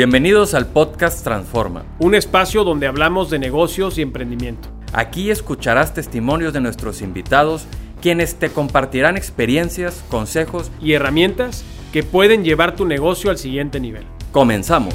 [0.00, 1.84] Bienvenidos al podcast Transforma.
[1.98, 4.70] Un espacio donde hablamos de negocios y emprendimiento.
[4.94, 7.66] Aquí escucharás testimonios de nuestros invitados,
[8.00, 14.04] quienes te compartirán experiencias, consejos y herramientas que pueden llevar tu negocio al siguiente nivel.
[14.32, 14.94] Comenzamos.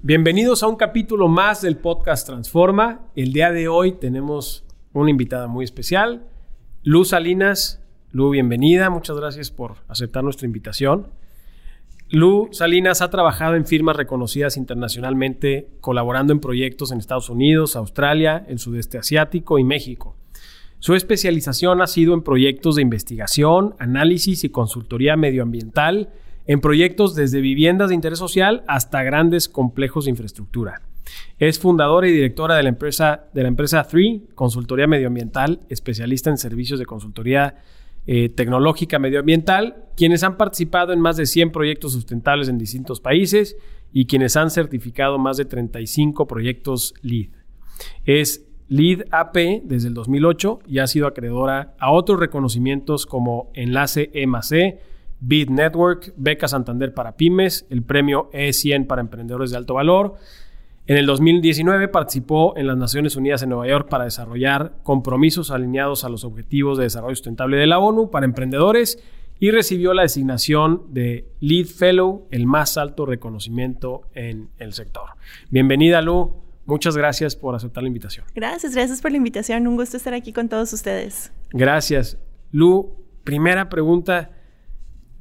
[0.00, 3.00] Bienvenidos a un capítulo más del podcast Transforma.
[3.16, 6.28] El día de hoy tenemos una invitada muy especial,
[6.84, 8.88] Luz Salinas, Lu, bienvenida.
[8.88, 11.08] Muchas gracias por aceptar nuestra invitación.
[12.08, 18.46] Lu Salinas ha trabajado en firmas reconocidas internacionalmente, colaborando en proyectos en Estados Unidos, Australia,
[18.48, 20.16] el sudeste asiático y México.
[20.78, 26.08] Su especialización ha sido en proyectos de investigación, análisis y consultoría medioambiental,
[26.46, 30.80] en proyectos desde viviendas de interés social hasta grandes complejos de infraestructura.
[31.38, 36.38] Es fundadora y directora de la empresa, de la empresa 3, consultoría medioambiental, especialista en
[36.38, 37.56] servicios de consultoría
[38.10, 43.58] eh, tecnológica medioambiental, quienes han participado en más de 100 proyectos sustentables en distintos países
[43.92, 47.28] y quienes han certificado más de 35 proyectos LEED.
[48.06, 54.10] Es LEED AP desde el 2008 y ha sido acreedora a otros reconocimientos como Enlace
[54.14, 54.80] E+C,
[55.20, 60.14] Bid Network, Beca Santander para Pymes, el premio E100 para emprendedores de alto valor,
[60.88, 66.02] en el 2019 participó en las Naciones Unidas en Nueva York para desarrollar compromisos alineados
[66.02, 68.98] a los Objetivos de Desarrollo Sustentable de la ONU para emprendedores
[69.38, 75.10] y recibió la designación de Lead Fellow, el más alto reconocimiento en el sector.
[75.50, 76.42] Bienvenida, Lu.
[76.64, 78.24] Muchas gracias por aceptar la invitación.
[78.34, 79.66] Gracias, gracias por la invitación.
[79.66, 81.34] Un gusto estar aquí con todos ustedes.
[81.50, 82.16] Gracias.
[82.50, 84.30] Lu, primera pregunta.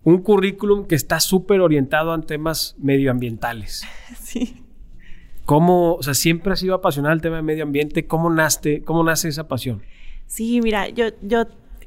[0.03, 3.85] Un currículum que está súper orientado a temas medioambientales.
[4.23, 4.63] Sí.
[5.47, 8.05] ¿Cómo, o sea, siempre has sido apasionada del tema de medio ambiente?
[8.05, 9.81] ¿Cómo nace, cómo nace esa pasión?
[10.25, 11.45] Sí, mira, yo, yo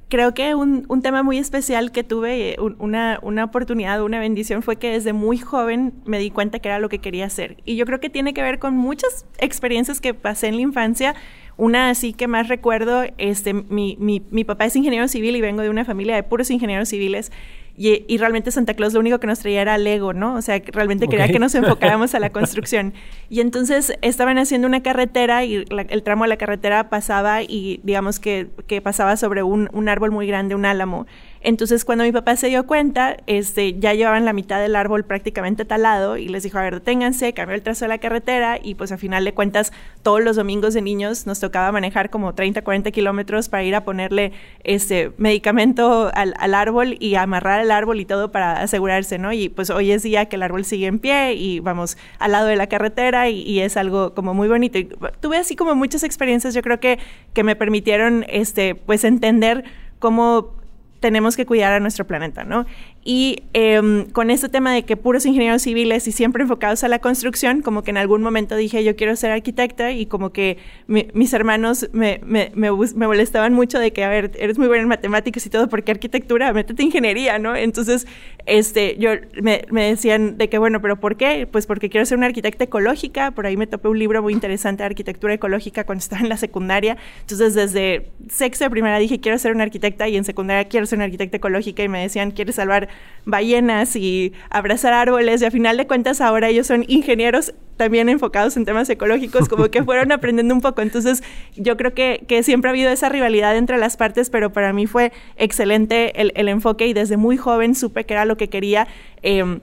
[0.08, 4.77] creo que un, un tema muy especial que tuve, una, una oportunidad, una bendición, fue
[4.77, 7.59] que desde muy joven me di cuenta que era lo que quería hacer.
[7.66, 11.15] Y yo creo que tiene que ver con muchas experiencias que pasé en la infancia.
[11.59, 15.60] Una así que más recuerdo, este, mi, mi, mi papá es ingeniero civil y vengo
[15.60, 17.31] de una familia de puros ingenieros civiles.
[17.82, 20.34] Y, realmente Santa Claus lo único que nos traía era Lego, ¿no?
[20.34, 22.92] O sea, realmente quería que nos enfocáramos a la construcción.
[23.30, 28.20] Y entonces estaban haciendo una carretera y el tramo de la carretera pasaba y digamos
[28.20, 31.06] que, que pasaba sobre un, un árbol muy grande, un álamo.
[31.42, 35.64] Entonces, cuando mi papá se dio cuenta, este, ya llevaban la mitad del árbol prácticamente
[35.64, 38.92] talado y les dijo, a ver, deténganse, cambió el trazo de la carretera y pues
[38.92, 42.90] a final de cuentas, todos los domingos de niños nos tocaba manejar como 30, 40
[42.90, 44.32] kilómetros para ir a ponerle
[44.64, 49.32] este medicamento al, al, árbol y amarrar el árbol y todo para asegurarse, ¿no?
[49.32, 52.48] Y pues hoy es día que el árbol sigue en pie y vamos al lado
[52.48, 54.78] de la carretera y, y es algo como muy bonito.
[54.78, 54.90] Y
[55.20, 56.98] tuve así como muchas experiencias, yo creo que,
[57.32, 59.64] que me permitieron, este, pues entender
[59.98, 60.59] cómo
[61.00, 62.66] tenemos que cuidar a nuestro planeta, ¿no?
[63.03, 66.99] Y em, con este tema de que puros ingenieros civiles y siempre enfocados a la
[66.99, 71.33] construcción, como que en algún momento dije, yo quiero ser arquitecta y como que mis
[71.33, 75.47] hermanos me, me, me, molestaban mucho de que, a ver, eres muy buena en matemáticas
[75.47, 76.53] y todo, ¿por qué arquitectura?
[76.53, 77.56] Métete ingeniería, ¿no?
[77.56, 78.06] Entonces,
[78.44, 81.49] este, yo me, me, decían de que, bueno, ¿pero por qué?
[81.50, 84.82] Pues porque quiero ser una arquitecta ecológica, por ahí me topé un libro muy interesante
[84.82, 89.38] de arquitectura ecológica cuando estaba en la secundaria, entonces desde sexto de primera dije, quiero
[89.38, 92.56] ser una arquitecta y en secundaria quiero ser una arquitecta ecológica y me decían, ¿quieres
[92.56, 92.89] salvar
[93.24, 98.58] ballenas y abrazar árboles y a final de cuentas ahora ellos son ingenieros también enfocados
[98.58, 100.82] en temas ecológicos, como que fueron aprendiendo un poco.
[100.82, 101.22] Entonces
[101.56, 104.86] yo creo que, que, siempre ha habido esa rivalidad entre las partes, pero para mí
[104.86, 108.86] fue excelente el, el enfoque y desde muy joven supe que era lo que quería.
[109.22, 109.60] Eh,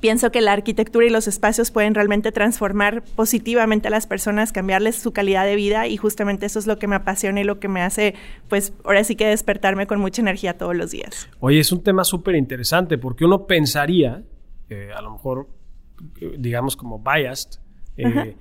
[0.00, 4.96] Pienso que la arquitectura y los espacios pueden realmente transformar positivamente a las personas, cambiarles
[4.96, 7.68] su calidad de vida y justamente eso es lo que me apasiona y lo que
[7.68, 8.14] me hace,
[8.48, 11.28] pues ahora sí que despertarme con mucha energía todos los días.
[11.40, 14.22] Oye, es un tema súper interesante porque uno pensaría,
[14.68, 15.48] eh, a lo mejor,
[16.38, 17.60] digamos como biased,
[17.96, 18.36] eh,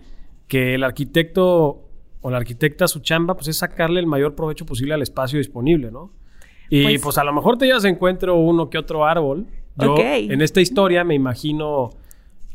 [0.48, 1.90] que el arquitecto
[2.22, 5.92] o la arquitecta su chamba pues es sacarle el mayor provecho posible al espacio disponible,
[5.92, 6.12] ¿no?
[6.70, 10.42] Y pues, pues a lo mejor te llevas encuentro uno que otro árbol yo en
[10.42, 11.92] esta historia me imagino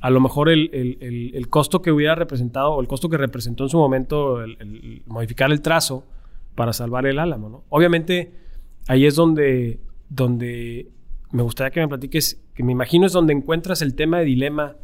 [0.00, 3.78] a lo mejor el, costo que hubiera representado o el costo que representó en su
[3.78, 6.04] momento el, modificar el trazo
[6.54, 7.64] para salvar el álamo, ¿no?
[7.68, 8.32] Obviamente
[8.88, 9.78] ahí es donde,
[10.08, 10.88] donde
[11.32, 14.76] me gustaría que me platiques, que me imagino es donde encuentras el tema de dilema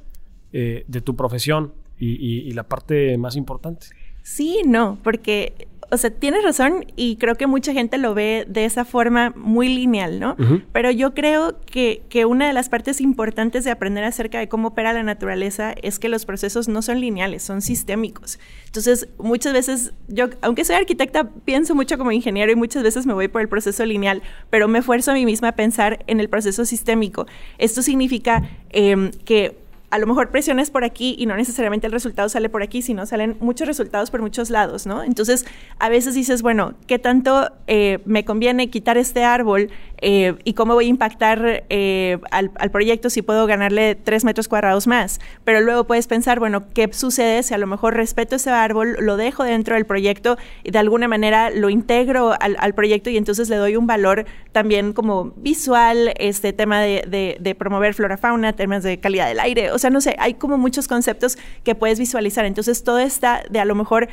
[0.52, 3.86] eh, de tu profesión y, y la parte más importante.
[4.22, 8.64] Sí, no, porque o sea, tienes razón y creo que mucha gente lo ve de
[8.64, 10.36] esa forma muy lineal, ¿no?
[10.72, 14.68] Pero yo creo que, que, una de las partes importantes de aprender acerca de cómo
[14.68, 18.38] opera la naturaleza es que los procesos no son lineales, son sistémicos.
[18.66, 23.14] Entonces, muchas veces, yo, aunque soy arquitecta, pienso mucho como ingeniero y muchas veces me
[23.14, 26.28] voy por el proceso lineal, pero me esfuerzo a mí misma a pensar en el
[26.28, 27.26] proceso sistémico.
[27.58, 32.28] Esto significa eh, que a lo mejor presiones por aquí y no necesariamente el resultado
[32.28, 35.02] sale por aquí, sino salen muchos resultados por muchos lados, ¿no?
[35.02, 35.46] Entonces,
[35.78, 40.74] a veces dices, bueno, ¿qué tanto eh, me conviene quitar este árbol eh, y cómo
[40.74, 45.20] voy a impactar eh, al, proyecto si puedo ganarle tres metros cuadrados más?
[45.44, 49.16] Pero luego puedes pensar, bueno, ¿qué sucede si a lo mejor respeto ese árbol, lo
[49.16, 53.56] dejo dentro del proyecto y de alguna manera lo integro al, proyecto y entonces le
[53.56, 58.82] doy un valor también como visual, este tema de, de, de promover flora fauna, temas
[58.82, 62.46] de calidad del aire, o sea, no sé, hay como muchos conceptos que puedes visualizar.
[62.46, 64.08] Entonces, todo está de a lo mejor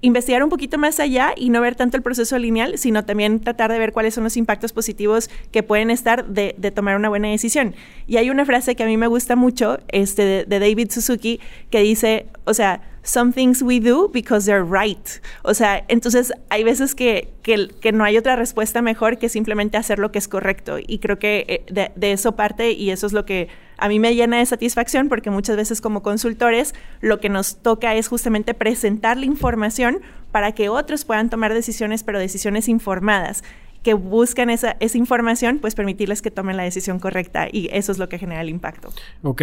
[0.00, 3.72] investigar un poquito más allá y no ver tanto el proceso lineal, sino también tratar
[3.72, 7.74] de ver cuáles son los impactos positivos que pueden estar de, tomar una buena decisión.
[8.06, 11.80] Y hay una frase que a mí me gusta mucho, este, de David Suzuki, que
[11.80, 15.08] dice, o sea, some things we do because they're right.
[15.42, 19.98] O sea, entonces hay veces que, que, no hay otra respuesta mejor que simplemente hacer
[19.98, 20.76] lo que es correcto.
[20.78, 23.98] Y creo que eh, de, de, eso parte y eso es lo que a mí
[23.98, 28.54] me llena de satisfacción porque muchas veces como consultores lo que nos toca es justamente
[28.54, 30.00] presentar la información
[30.32, 33.42] para que otros puedan tomar decisiones, pero decisiones informadas
[33.82, 37.98] que buscan esa, esa información, pues permitirles que tomen la decisión correcta y eso es
[37.98, 38.90] lo que genera el impacto.
[39.22, 39.42] Ok.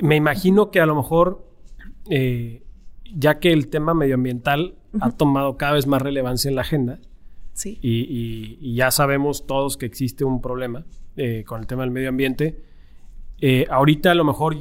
[0.00, 1.44] Me imagino que a lo mejor
[2.10, 2.62] eh,
[3.14, 6.98] ya que el tema medioambiental ha tomado cada vez más relevancia en la agenda.
[7.52, 7.78] Sí.
[7.82, 10.84] Y, ya sabemos todos que existe un problema
[11.16, 12.62] eh, con el tema del medio ambiente.
[13.40, 14.56] Eh, ahorita a lo mejor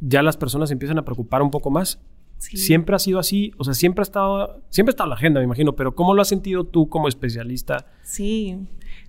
[0.00, 2.00] ya las personas empiezan a preocupar un poco más.
[2.38, 5.40] Siempre ha sido así, o sea, siempre ha estado, siempre ha estado en la agenda,
[5.40, 7.86] me imagino, pero ¿cómo lo has sentido tú como especialista?
[8.02, 8.58] Sí,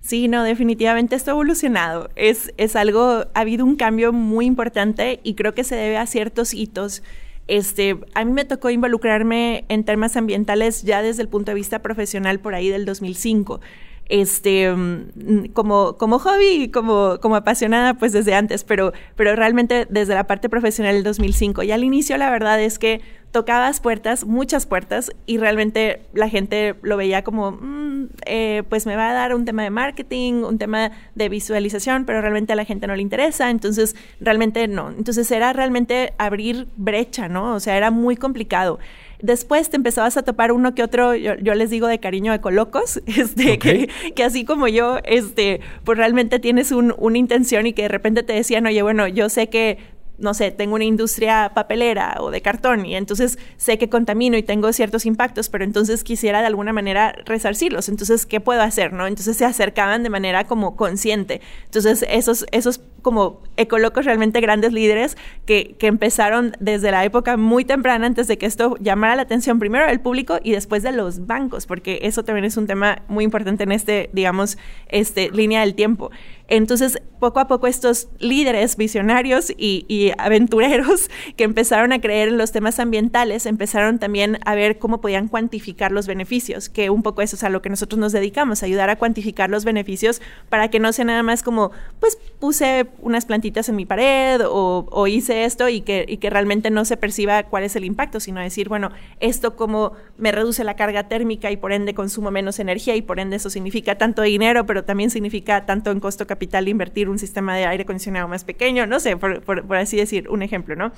[0.00, 2.08] sí, no, definitivamente esto ha evolucionado.
[2.16, 6.06] Es, es algo, ha habido un cambio muy importante y creo que se debe a
[6.06, 7.02] ciertos hitos
[7.48, 11.80] este, a mí me tocó involucrarme en temas ambientales ya desde el punto de vista
[11.80, 13.60] profesional por ahí del 2005
[14.08, 19.86] este, mm, como, como hobby y como, como apasionada, pues desde antes, pero, pero realmente
[19.88, 21.62] desde la parte profesional del 2005.
[21.62, 23.00] Y al inicio la verdad es que
[23.30, 28.96] tocabas puertas, muchas puertas, y realmente la gente lo veía como, mm, eh, pues me
[28.96, 32.64] va a dar un tema de marketing, un tema de visualización, pero realmente a la
[32.64, 34.90] gente no le interesa, entonces realmente no.
[34.90, 37.54] Entonces era realmente abrir brecha, ¿no?
[37.54, 38.78] O sea, era muy complicado.
[39.20, 43.02] Después te empezabas a topar uno que otro, yo, les digo de cariño de colocos,
[43.06, 47.82] este, que, que, así como yo, este, pues realmente tienes un, una intención y que
[47.82, 49.78] de repente te decían, oye, bueno, yo sé que
[50.18, 54.42] no sé, tengo una industria papelera o de cartón y entonces sé que contamino y
[54.42, 57.88] tengo ciertos impactos, pero entonces quisiera de alguna manera resarcirlos.
[57.88, 58.92] Entonces, ¿qué puedo hacer?
[58.92, 59.06] ¿no?
[59.06, 61.40] Entonces se acercaban de manera como consciente.
[61.64, 65.16] Entonces, esos, esos como ecolocos realmente grandes líderes
[65.46, 69.58] que, que empezaron desde la época muy temprana antes de que esto llamara la atención
[69.58, 73.24] primero del público y después de los bancos, porque eso también es un tema muy
[73.24, 76.10] importante en este, digamos, este línea del tiempo.
[76.48, 82.52] Entonces, poco a poco estos líderes visionarios y, aventureros que empezaron a creer en los
[82.52, 87.36] temas ambientales, empezaron también a ver cómo podían cuantificar los beneficios, que un poco eso
[87.36, 90.92] es a lo que nosotros nos dedicamos, ayudar a cuantificar los beneficios para que no
[90.92, 95.80] sea nada más como, pues puse unas plantitas en mi pared o, hice esto y
[95.82, 98.90] que, y que realmente no se perciba cuál es el impacto, sino decir, bueno,
[99.20, 103.20] esto como me reduce la carga térmica y por ende consumo menos energía y por
[103.20, 107.18] ende eso significa tanto dinero, pero también significa tanto en costo capital capital invertir un
[107.18, 110.92] sistema de aire acondicionado más pequeño, no sé, por, por, así decir, un ejemplo, ¿no?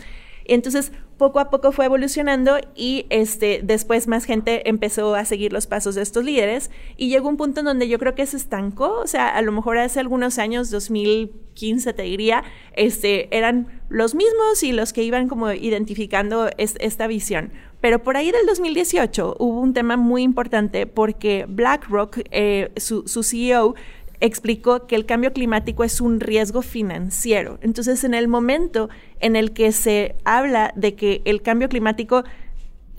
[0.45, 5.67] Entonces, poco a poco fue evolucionando y este, después más gente empezó a seguir los
[5.67, 9.01] pasos de estos líderes y llegó un punto en donde yo creo que se estancó,
[9.01, 12.43] o sea, a lo mejor hace algunos años, 2015 te diría,
[12.75, 17.53] este, eran los mismos y los que iban como identificando esta visión.
[17.81, 23.23] Pero por ahí del 2018 hubo un tema muy importante porque BlackRock, eh, su, su
[23.23, 23.75] CEO,
[24.21, 27.59] explicó que el cambio climático es un riesgo financiero.
[27.63, 32.25] Entonces, en el momento en el que se habla de que el cambio climático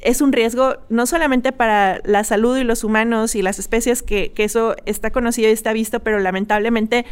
[0.01, 4.34] es un riesgo no solamente para la salud y los humanos y las especies, que,
[4.38, 7.06] eso está conocido y está visto, pero lamentablemente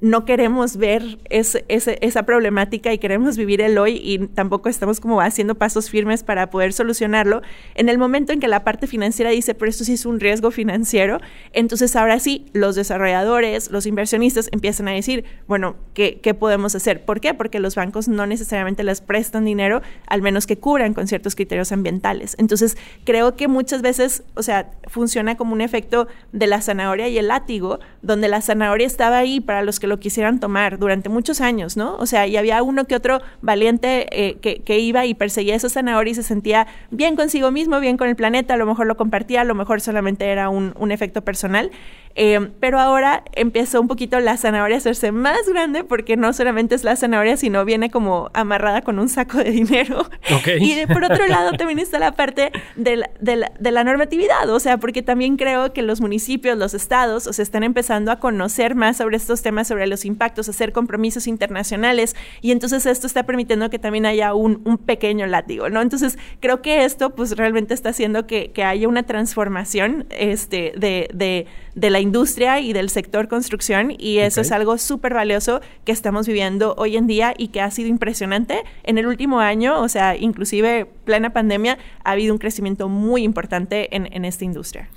[0.00, 5.56] no queremos ver esa problemática y queremos vivir el hoy y tampoco estamos como haciendo
[5.56, 7.42] pasos firmes para poder solucionarlo.
[7.74, 10.50] En el momento en que la parte financiera dice, pero esto sí es un riesgo
[10.50, 11.20] financiero,
[11.52, 17.04] entonces ahora sí, los desarrolladores, los inversionistas empiezan a decir, bueno, ¿qué, qué podemos hacer?
[17.04, 17.34] ¿Por qué?
[17.34, 21.72] Porque los bancos no necesariamente les prestan dinero, al menos que cubran con ciertos criterios
[21.72, 22.36] ambientales.
[22.38, 27.18] Entonces, creo que muchas veces, o sea, funciona como un efecto de la zanahoria y
[27.18, 31.42] el látigo, donde la zanahoria estaba ahí para los que lo quisieran tomar durante muchos
[31.42, 31.96] años, ¿no?
[31.96, 36.12] O sea, y había uno que otro valiente eh, que, iba y perseguía esa zanahoria
[36.12, 39.42] y se sentía bien consigo mismo, bien con el planeta, a lo mejor lo compartía,
[39.42, 41.70] a lo mejor solamente era un, un efecto personal.
[42.16, 46.74] Eh, pero ahora empezó un poquito la zanahoria a hacerse más grande porque no solamente
[46.74, 50.08] es la zanahoria, sino viene como amarrada con un saco de dinero.
[50.60, 54.78] Y por otro lado también está la parte de la, de, la, normatividad, o sea,
[54.78, 58.96] porque también creo que los municipios, los estados, o sea, están empezando a conocer más
[58.96, 63.78] sobre estos temas, sobre los impactos, hacer compromisos internacionales y entonces esto está permitiendo que
[63.78, 65.80] también haya un, un pequeño látigo, ¿no?
[65.82, 71.08] Entonces creo que esto pues realmente está haciendo que, que haya una transformación este, de,
[71.12, 75.92] de, de la industria y del sector construcción y eso es algo súper valioso que
[75.92, 78.62] estamos viviendo hoy en día y que ha sido impresionante.
[78.84, 83.94] En el último año, o sea, inclusive plena pandemia, ha habido un crecimiento muy importante
[83.94, 84.88] en, en esta industria.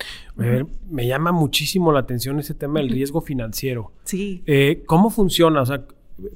[0.89, 3.91] me llama muchísimo la atención ese tema del riesgo financiero.
[4.05, 4.41] Sí.
[4.45, 5.61] Eh, ¿Cómo funciona?
[5.61, 5.83] O sea,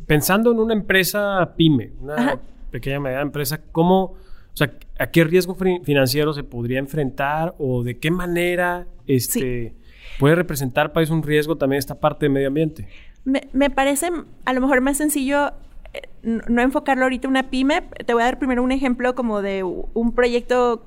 [0.05, 4.17] pensando en una empresa pyme, una pequeña mediana empresa, ¿cómo, o
[4.53, 9.73] sea, a qué riesgo financiero se podría enfrentar o de qué manera este,
[10.19, 12.87] puede representar para un riesgo también esta parte de medio ambiente.
[13.23, 14.09] Me, parece
[14.45, 15.51] a lo mejor más sencillo
[15.93, 17.83] eh, no enfocarlo ahorita una pyme.
[18.05, 20.83] Te voy a dar primero un ejemplo como de un proyecto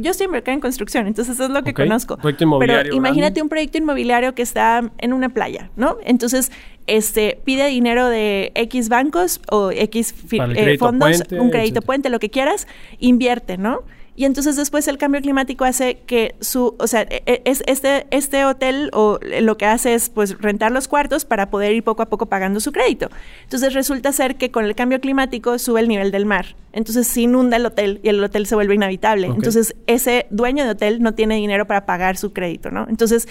[0.00, 2.16] yo estoy involucrada en construcción, entonces eso es lo que conozco.
[2.16, 2.82] Proyecto inmobiliario.
[2.84, 5.98] Pero imagínate un proyecto inmobiliario que está en una playa, ¿no?
[6.04, 6.50] Entonces,
[6.86, 12.30] este, pide dinero de X bancos o X eh, fondos, un crédito puente, lo que
[12.30, 12.66] quieras,
[12.98, 13.82] invierte, ¿no?
[14.18, 18.08] Y entonces después el cambio climático hace que su, o sea, e, e, es este,
[18.10, 22.02] este hotel o lo que hace es pues rentar los cuartos para poder ir poco
[22.02, 23.10] a poco pagando su crédito.
[23.44, 26.56] Entonces resulta ser que con el cambio climático sube el nivel del mar.
[26.72, 29.26] Entonces se inunda el hotel y el hotel se vuelve inhabitable.
[29.26, 32.86] Entonces ese dueño de hotel no tiene dinero para pagar su crédito, ¿no?
[32.88, 33.28] Entonces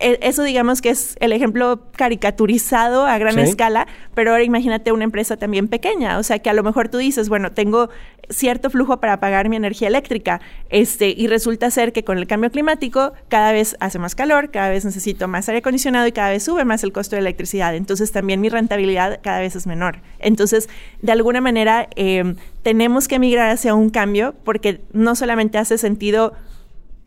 [0.00, 5.04] e, eso digamos que es el ejemplo caricaturizado a gran escala, pero ahora imagínate una
[5.04, 7.90] empresa también pequeña, o sea que a lo mejor tú dices, bueno, tengo
[8.30, 12.50] cierto flujo para pagar mi energía eléctrica, este, y resulta ser que con el cambio
[12.50, 16.44] climático cada vez hace más calor, cada vez necesito más aire acondicionado y cada vez
[16.44, 20.00] sube más el costo de electricidad, entonces también mi rentabilidad cada vez es menor.
[20.18, 20.68] Entonces,
[21.02, 26.32] de alguna manera, em, tenemos que migrar hacia un cambio porque no solamente hace sentido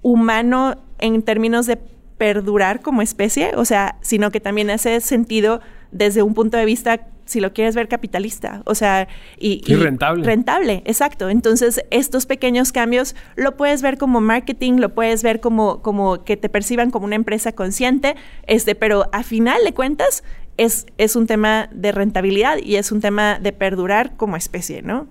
[0.01, 1.77] humano en términos de
[2.17, 7.07] perdurar como especie, o sea, sino que también hace sentido desde un punto de vista,
[7.25, 9.07] si lo quieres ver, capitalista, o sea,
[9.37, 10.23] y, rentable.
[10.23, 11.29] Rentable, exacto.
[11.29, 16.37] Entonces, estos pequeños cambios lo puedes ver como marketing, lo puedes ver como, como que
[16.37, 18.15] te perciban como una empresa consciente,
[18.47, 20.23] este, pero a final de cuentas
[20.57, 25.07] es, es un tema de rentabilidad y es un tema de perdurar como especie, ¿no?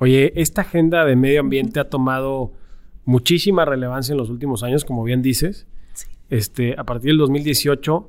[0.00, 2.52] Oye, esta agenda de medio ambiente ha tomado
[3.04, 5.66] muchísima relevancia en los últimos años, como bien dices
[6.30, 8.08] este, a partir del 2018.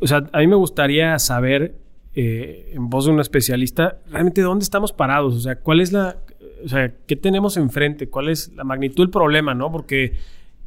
[0.00, 1.76] O sea, a mí me gustaría saber,
[2.14, 5.36] eh, en voz de un especialista, realmente dónde estamos parados.
[5.36, 6.16] O sea, cuál es la.
[6.64, 8.08] O sea, ¿qué tenemos enfrente?
[8.08, 9.70] ¿Cuál es la magnitud del problema, no?
[9.70, 10.14] Porque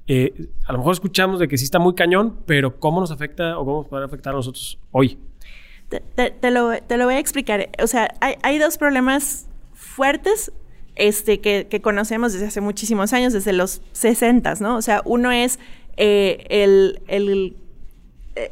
[0.08, 3.58] eh, a lo mejor escuchamos de que sí está muy cañón, pero ¿cómo nos afecta
[3.58, 5.18] o cómo nos puede afectar a nosotros hoy?
[5.90, 7.70] Te, lo, voy a explicar.
[7.84, 9.49] O sea, hay, dos problemas
[10.00, 10.54] fuertes
[10.96, 14.78] este, que, que, conocemos desde hace muchísimos años, desde los 60, ¿no?
[14.78, 15.60] O sea, uno es
[15.98, 17.58] eh, el, el,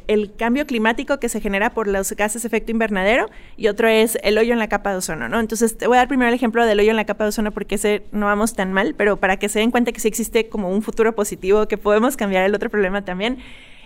[0.08, 4.18] el, cambio climático que se genera por los gases de efecto invernadero y otro es
[4.22, 5.40] el hoyo en la capa de ozono, ¿no?
[5.40, 7.50] Entonces, te voy a dar primero el ejemplo del hoyo en la capa de ozono
[7.50, 10.50] porque ese no vamos tan mal, pero para que se den cuenta que sí existe
[10.50, 13.38] como un futuro positivo, que podemos cambiar el otro problema también.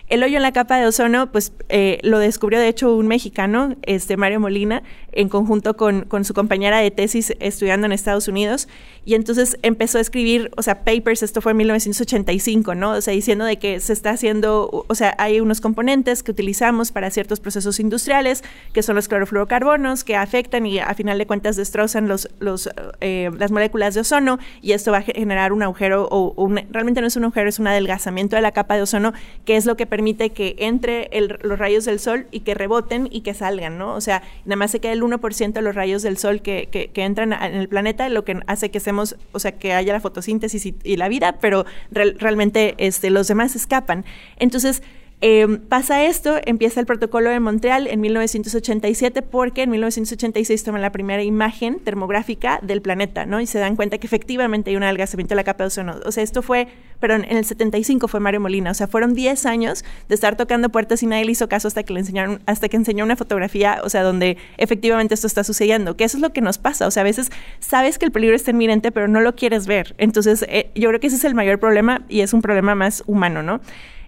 [0.09, 3.77] El hoyo en la capa de ozono, pues eh, lo descubrió de hecho un mexicano,
[3.83, 4.83] este Mario Molina,
[5.15, 8.67] en conjunto con, con, su compañera de tesis estudiando en Estados Unidos.
[9.05, 12.91] Y entonces empezó a escribir, o sea, papers, esto fue en 1985, ¿no?
[12.91, 16.91] O sea, diciendo de que se está haciendo, o sea, hay unos componentes que utilizamos
[16.91, 21.55] para ciertos procesos industriales, que son los clorofluorocarbonos, que afectan y a final de cuentas
[21.55, 22.69] destrozan los, los,
[23.01, 27.07] eh, las moléculas de ozono y esto va a generar un agujero, o realmente no
[27.07, 29.13] es un agujero, es un adelgazamiento de la capa de ozono,
[29.45, 31.09] que es lo que permite que entre
[31.41, 33.95] los rayos del sol y que reboten y que salgan, ¿no?
[33.95, 37.03] O sea, nada más se queda el 1% de los rayos del sol que, que,
[37.03, 38.91] entran en el planeta, lo que hace que se
[39.31, 44.05] o sea, que haya la fotosíntesis y, la vida, pero realmente este, los demás escapan.
[44.37, 44.83] Entonces,
[45.25, 50.91] Em, pasa esto, empieza el protocolo de Montreal en 1987 porque en 1986 toman la
[50.91, 53.39] primera imagen termográfica del planeta, ¿no?
[53.39, 55.95] Y se dan cuenta que efectivamente hay un adelgazamiento de la capa de ozono.
[56.05, 56.67] O sea, esto fue,
[56.99, 58.71] perdón, en el 75 fue Mario Molina.
[58.71, 61.83] O sea, fueron 10 años de estar tocando puertas y nadie le hizo caso hasta
[61.83, 65.95] que le enseñaron, hasta que enseñó una fotografía, o sea, donde efectivamente esto está sucediendo.
[65.95, 66.85] Que eso es lo que nos pasa.
[66.85, 69.95] O sea, a veces sabes que el peligro está inminente, pero no lo quieres ver.
[69.99, 73.03] Entonces, eh, yo creo que ese es el mayor problema y es un problema más
[73.07, 73.61] humano, ¿no?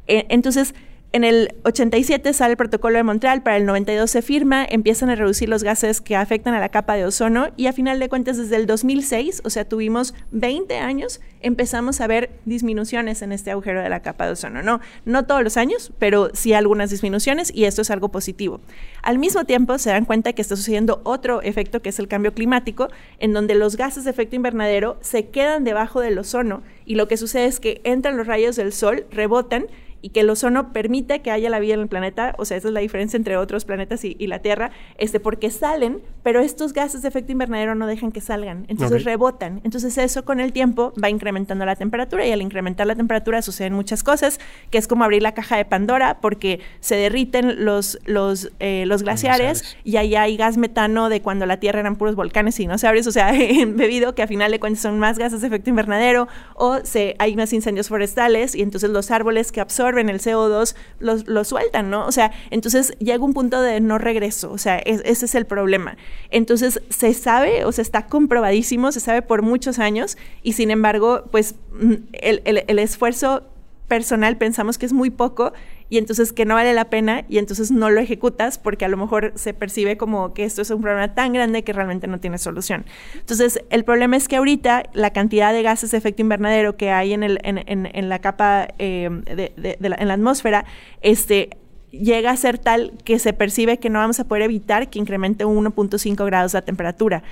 [0.08, 0.76] Eh, entonces,
[1.16, 5.16] en el 87 sale el protocolo de Montreal, para el 92 se firma, empiezan a
[5.16, 8.36] reducir los gases que afectan a la capa de ozono y a final de cuentas
[8.36, 13.82] desde el 2006, o sea, tuvimos 20 años, empezamos a ver disminuciones en este agujero
[13.82, 14.62] de la capa de ozono.
[14.62, 18.60] No, no todos los años, pero sí algunas disminuciones y esto es algo positivo.
[19.02, 22.34] Al mismo tiempo se dan cuenta que está sucediendo otro efecto que es el cambio
[22.34, 27.08] climático, en donde los gases de efecto invernadero se quedan debajo del ozono y lo
[27.08, 29.68] que sucede es que entran los rayos del sol, rebotan
[30.06, 32.68] y que el ozono permite que haya la vida en el planeta, o sea, esa
[32.68, 34.70] es la diferencia entre otros planetas y, la Tierra,
[35.00, 39.62] este, porque salen, pero estos gases de efecto invernadero no dejan que salgan, entonces rebotan.
[39.64, 43.74] Entonces eso con el tiempo va incrementando la temperatura y al incrementar la temperatura suceden
[43.74, 48.52] muchas cosas, que es como abrir la caja de Pandora porque se derriten los, los,
[48.60, 52.60] eh, los glaciares, y ahí hay gas metano de cuando la Tierra eran puros volcanes
[52.60, 53.32] y no se abre, o sea,
[53.68, 57.36] bebido que a final de cuentas son más gases de efecto invernadero o se, hay
[57.36, 62.06] más incendios forestales y entonces los árboles que absorben en el CO2, lo, sueltan, ¿no?
[62.06, 65.98] O sea, entonces llega un punto de no regreso, o sea, ese es el problema.
[66.30, 71.26] Entonces se sabe, o sea, está comprobadísimo, se sabe por muchos años y sin embargo,
[71.32, 73.44] pues mm, el esfuerzo
[73.88, 75.54] personal pensamos que es muy poco
[75.90, 78.98] y entonces que no vale la pena y entonces no lo ejecutas porque a lo
[78.98, 82.38] mejor se percibe como que esto es un problema tan grande que realmente no tiene
[82.38, 82.86] solución.
[83.14, 87.14] Entonces, el problema es que ahorita la cantidad de gases de efecto invernadero que hay
[87.14, 90.66] en, el, en, en, la capa, eh, de, la, en la atmósfera,
[91.02, 91.58] este,
[91.92, 95.46] llega a ser tal que se percibe que no vamos a poder evitar que incremente
[95.46, 97.24] 1.5 grados la temperatura.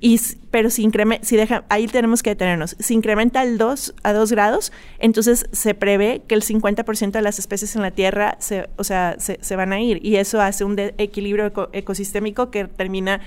[0.00, 0.18] Y,
[0.50, 2.74] pero si incrementa, si deja, ahí tenemos que detenernos.
[2.78, 7.38] Si incrementa el 2 a 2 grados, entonces se prevé que el 50% de las
[7.38, 10.04] especies en la Tierra se, o sea, se, se van a ir.
[10.04, 13.20] Y eso hace un equilibrio ecosistémico que termina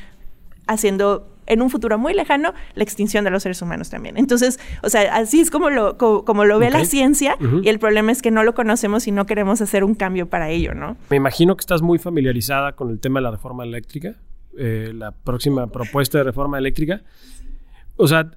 [0.66, 4.18] haciendo en un futuro muy lejano la extinción de los seres humanos también.
[4.18, 8.12] Entonces, o sea, así es como lo, como, lo ve la ciencia y el problema
[8.12, 10.98] es que no lo conocemos y no queremos hacer un cambio para ello, ¿no?
[11.10, 14.16] Me imagino que estás muy familiarizada con el tema de la reforma eléctrica.
[14.58, 17.02] Eh, la próxima propuesta de reforma eléctrica.
[17.96, 18.32] O sea,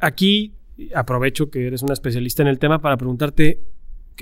[0.00, 0.54] aquí
[0.94, 3.60] aprovecho que eres una especialista en el tema para preguntarte,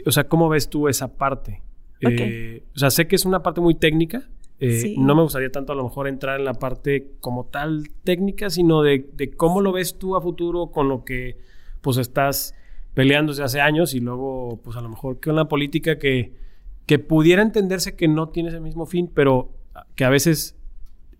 [0.06, 1.62] o sea, ¿cómo ves tú esa parte?
[2.00, 4.28] Eh, o sea, sé que es una parte muy técnica.
[4.58, 8.48] Eh, no me gustaría tanto a lo mejor entrar en la parte como tal técnica,
[8.48, 11.36] sino de, de, cómo lo ves tú a futuro con lo que
[11.82, 12.54] pues estás
[12.94, 16.32] peleando desde hace años y luego pues a lo mejor que una política que,
[16.86, 19.50] que pudiera entenderse que no tiene ese mismo fin, pero
[19.94, 20.56] que a veces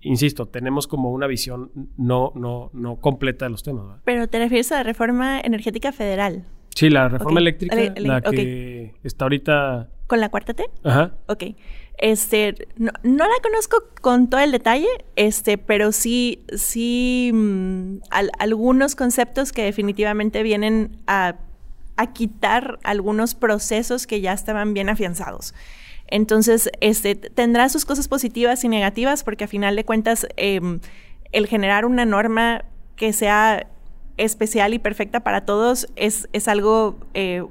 [0.06, 4.00] insisto, tenemos como una visión no, no, no completa de los temas.
[4.04, 6.44] Pero te refieres a la reforma energética federal.
[6.74, 9.88] Sí, la reforma eléctrica, la que está ahorita...
[10.06, 10.64] ¿Con la cuarta T?
[10.84, 11.14] Ajá.
[11.26, 11.44] Ok.
[11.98, 18.00] Este, no, la conozco con todo el detalle, este, pero sí, sí, mm,
[18.38, 21.36] algunos conceptos que definitivamente vienen a,
[21.96, 25.54] a quitar algunos procesos que ya estaban bien afianzados.
[26.08, 30.80] Entonces, este, tendrá sus cosas positivas y negativas porque a final de cuentas em,
[31.32, 32.64] el generar una norma
[32.96, 33.66] que sea
[34.16, 37.42] especial y perfecta para todos es, es algo eh,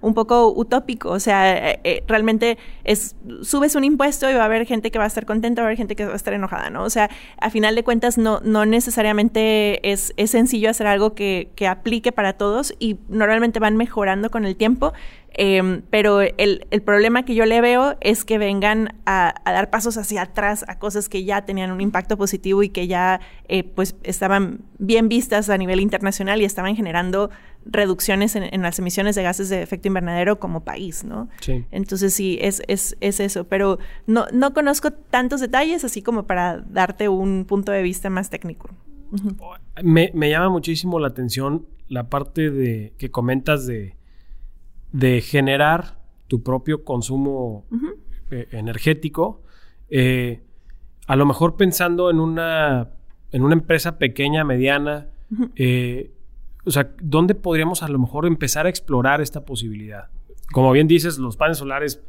[0.00, 1.10] un poco utópico.
[1.10, 4.98] O sea, eh, eh, realmente es, subes un impuesto y va a haber gente que
[4.98, 6.84] va a estar contenta, va a haber gente que va a estar enojada, ¿no?
[6.84, 11.50] O sea, a final de cuentas no, no necesariamente es, es sencillo hacer algo que,
[11.54, 14.92] que, aplique para todos y normalmente van mejorando con el tiempo.
[15.42, 19.70] Em, pero el, el, problema que yo le veo es que vengan a, a, dar
[19.70, 23.64] pasos hacia atrás a cosas que ya tenían un impacto positivo y que ya eh,
[23.64, 27.30] pues estaban bien vistas a nivel internacional y estaban generando
[27.64, 31.30] reducciones en, las emisiones de gases de efecto invernadero como país, ¿no?
[31.40, 31.64] Sí.
[31.70, 36.58] Entonces sí, es, es, es eso, pero no, no conozco tantos detalles así como para
[36.58, 38.68] darte un punto de vista más técnico.
[39.82, 43.96] me, me, llama muchísimo la atención la parte de que comentas de,
[44.92, 45.98] de generar
[46.28, 47.66] tu propio consumo
[48.30, 49.42] eh, energético,
[49.88, 50.42] eh,
[51.06, 52.90] a lo mejor pensando en una,
[53.32, 55.08] en una empresa pequeña, mediana,
[56.64, 60.08] o sea, ¿dónde podríamos a lo mejor empezar a explorar esta posibilidad?
[60.52, 62.02] Como bien dices, los paneles solares,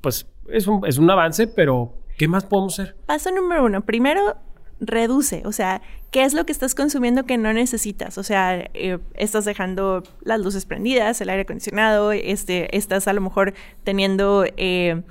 [0.00, 2.96] pues es un, es un avance, pero ¿qué más podemos hacer?
[3.06, 3.84] Paso número uno.
[3.84, 4.36] Primero,
[4.80, 8.18] reduce, o sea, ¿qué es lo que estás consumiendo que no necesitas?
[8.18, 13.20] O sea, eh, estás dejando las luces prendidas, el aire acondicionado, este, estás a lo
[13.20, 14.44] mejor teniendo...
[14.56, 15.02] Eh,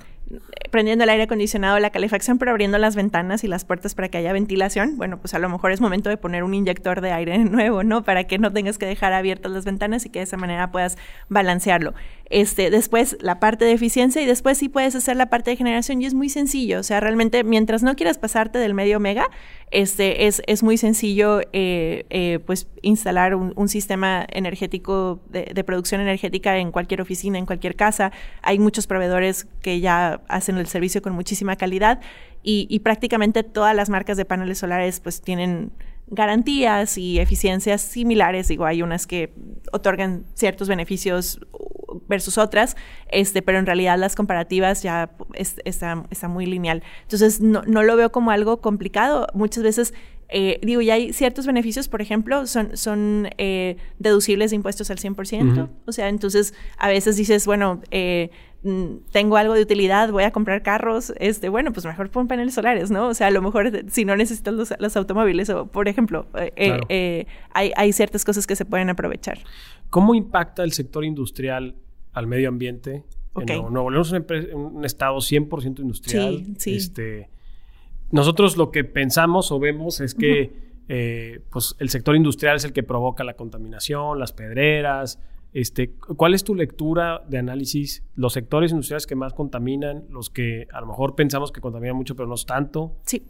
[0.70, 4.18] prendiendo el aire acondicionado, la calefacción, pero abriendo las ventanas y las puertas para que
[4.18, 7.38] haya ventilación, bueno, pues a lo mejor es momento de poner un inyector de aire
[7.44, 8.02] nuevo, ¿no?
[8.04, 10.98] Para que no tengas que dejar abiertas las ventanas y que de esa manera puedas
[11.28, 11.94] balancearlo.
[12.30, 16.02] Este, después la parte de eficiencia y después sí puedes hacer la parte de generación
[16.02, 19.28] y es muy sencillo, o sea, realmente mientras no quieras pasarte del medio mega,
[19.70, 26.56] este, es, es muy sencillo eh, eh, pues instalar un, sistema energético de, producción energética
[26.56, 28.12] en cualquier oficina, en cualquier casa.
[28.42, 32.00] Hay muchos proveedores que ya hacen el servicio con muchísima calidad
[32.42, 35.70] y, prácticamente todas las marcas de paneles solares pues tienen
[36.06, 38.48] garantías y eficiencias similares.
[38.48, 39.34] Digo, hay unas que
[39.70, 41.40] otorgan ciertos beneficios
[42.08, 42.76] versus otras,
[43.10, 45.10] este, pero en realidad las comparativas ya
[45.64, 46.82] están está, muy lineal.
[47.02, 49.26] Entonces, no, no, lo veo como algo complicado.
[49.34, 49.94] Muchas veces,
[50.28, 54.98] eh, digo, ya hay ciertos beneficios, por ejemplo, son, son eh, deducibles de impuestos al
[54.98, 55.68] 100%.
[55.86, 58.30] O sea, entonces, a veces dices, bueno, eh,
[58.64, 62.54] Mm, tengo algo de utilidad, voy a comprar carros, este, bueno, pues mejor pon paneles
[62.54, 63.06] solares, ¿no?
[63.06, 66.80] O sea, a lo mejor si no necesitas los, automóviles, o por ejemplo, eh, eh,
[66.88, 69.38] eh, hay, ciertas cosas que se pueden aprovechar.
[69.90, 71.76] ¿Cómo impacta el sector industrial
[72.12, 73.04] al medio ambiente?
[73.32, 73.60] Okay.
[73.60, 74.12] Nuevo León es
[74.52, 76.44] un, estado 100% industrial.
[76.44, 76.74] Sí, sí.
[76.74, 77.30] Este,
[78.10, 80.68] nosotros lo que pensamos o vemos es que
[81.50, 85.20] pues el sector industrial es el que provoca la contaminación, las pedreras,
[85.52, 88.04] este, ¿Cuál es tu lectura de análisis?
[88.14, 92.14] Los sectores industriales que más contaminan, los que a lo mejor pensamos que contaminan mucho,
[92.14, 92.96] pero no es tanto.
[93.04, 93.26] Sí.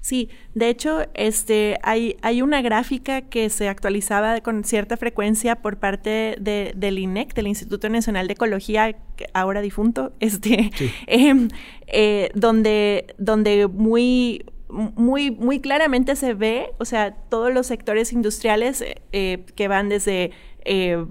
[0.00, 5.78] Sí, de hecho, este, hay, hay una gráfica que se actualizaba con cierta frecuencia por
[5.78, 8.96] parte de, del INEC, del Instituto Nacional de Ecología,
[9.34, 10.70] ahora difunto, este,
[11.06, 11.48] em,
[11.86, 18.82] eh, donde, donde muy, muy, muy claramente se ve, o sea, todos los sectores industriales
[19.12, 20.30] eh, que van desde
[20.64, 21.04] eh,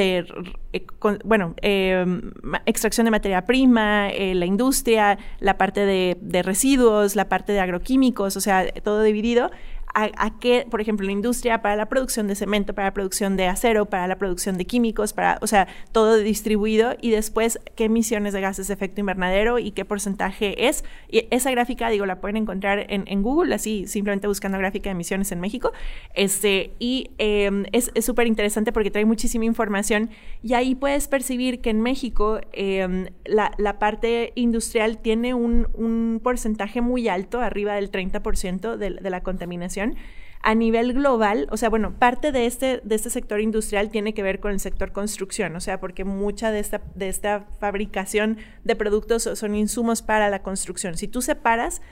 [0.00, 0.26] de,
[0.72, 0.86] eh,
[1.24, 2.32] bueno, em,
[2.66, 7.60] extracción de materia prima, eh, la industria, la parte de, de, residuos, la parte de
[7.60, 9.50] agroquímicos, o sea, todo dividido
[9.98, 13.46] a, qué, por ejemplo, la industria para la producción de cemento, para la producción de
[13.46, 18.34] acero, para la producción de químicos, para, o sea, todo distribuido y después qué emisiones
[18.34, 20.84] de gases de efecto invernadero y qué porcentaje es.
[21.08, 25.32] Y esa gráfica, digo, la pueden encontrar en, Google, así simplemente buscando gráfica de emisiones
[25.32, 25.72] en México.
[26.14, 30.10] Este, y em, es súper interesante porque trae muchísima información
[30.42, 36.82] y ahí puedes percibir que en México em, la, parte industrial tiene un, un porcentaje
[36.82, 39.85] muy alto, arriba del 30% de, de la contaminación
[40.46, 44.22] a nivel global, o sea, bueno, parte de este, de este sector industrial tiene que
[44.22, 48.76] ver con el sector construcción, o sea, porque mucha de esta, de esta fabricación de
[48.76, 50.96] productos son insumos para la construcción.
[50.96, 51.82] Si tú separas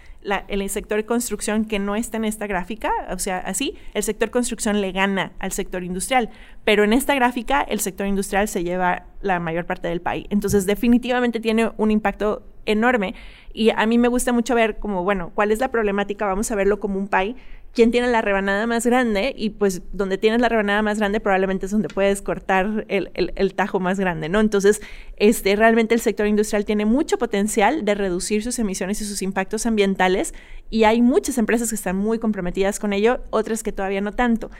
[0.46, 4.30] el sector de construcción que no está en esta gráfica, o sea, así, el sector
[4.30, 6.30] construcción le gana al sector industrial,
[6.64, 10.26] pero en esta gráfica el sector industrial se lleva la mayor parte del país.
[10.30, 13.14] Entonces, definitivamente tiene un impacto enorme
[13.52, 16.54] y a mí me gusta mucho ver como, bueno, cuál es la problemática, vamos a
[16.54, 17.36] verlo como un pay
[17.74, 21.66] quién tiene la rebanada más grande y pues donde tienes la rebanada más grande probablemente
[21.66, 24.40] es donde puedes cortar el, el, tajo más grande, ¿no?
[24.40, 24.80] Entonces,
[25.16, 29.66] este, realmente el sector industrial tiene mucho potencial de reducir sus emisiones y sus impactos
[29.66, 30.34] ambientales
[30.70, 34.50] y hay muchas empresas que están muy comprometidas con ello, otras que todavía no tanto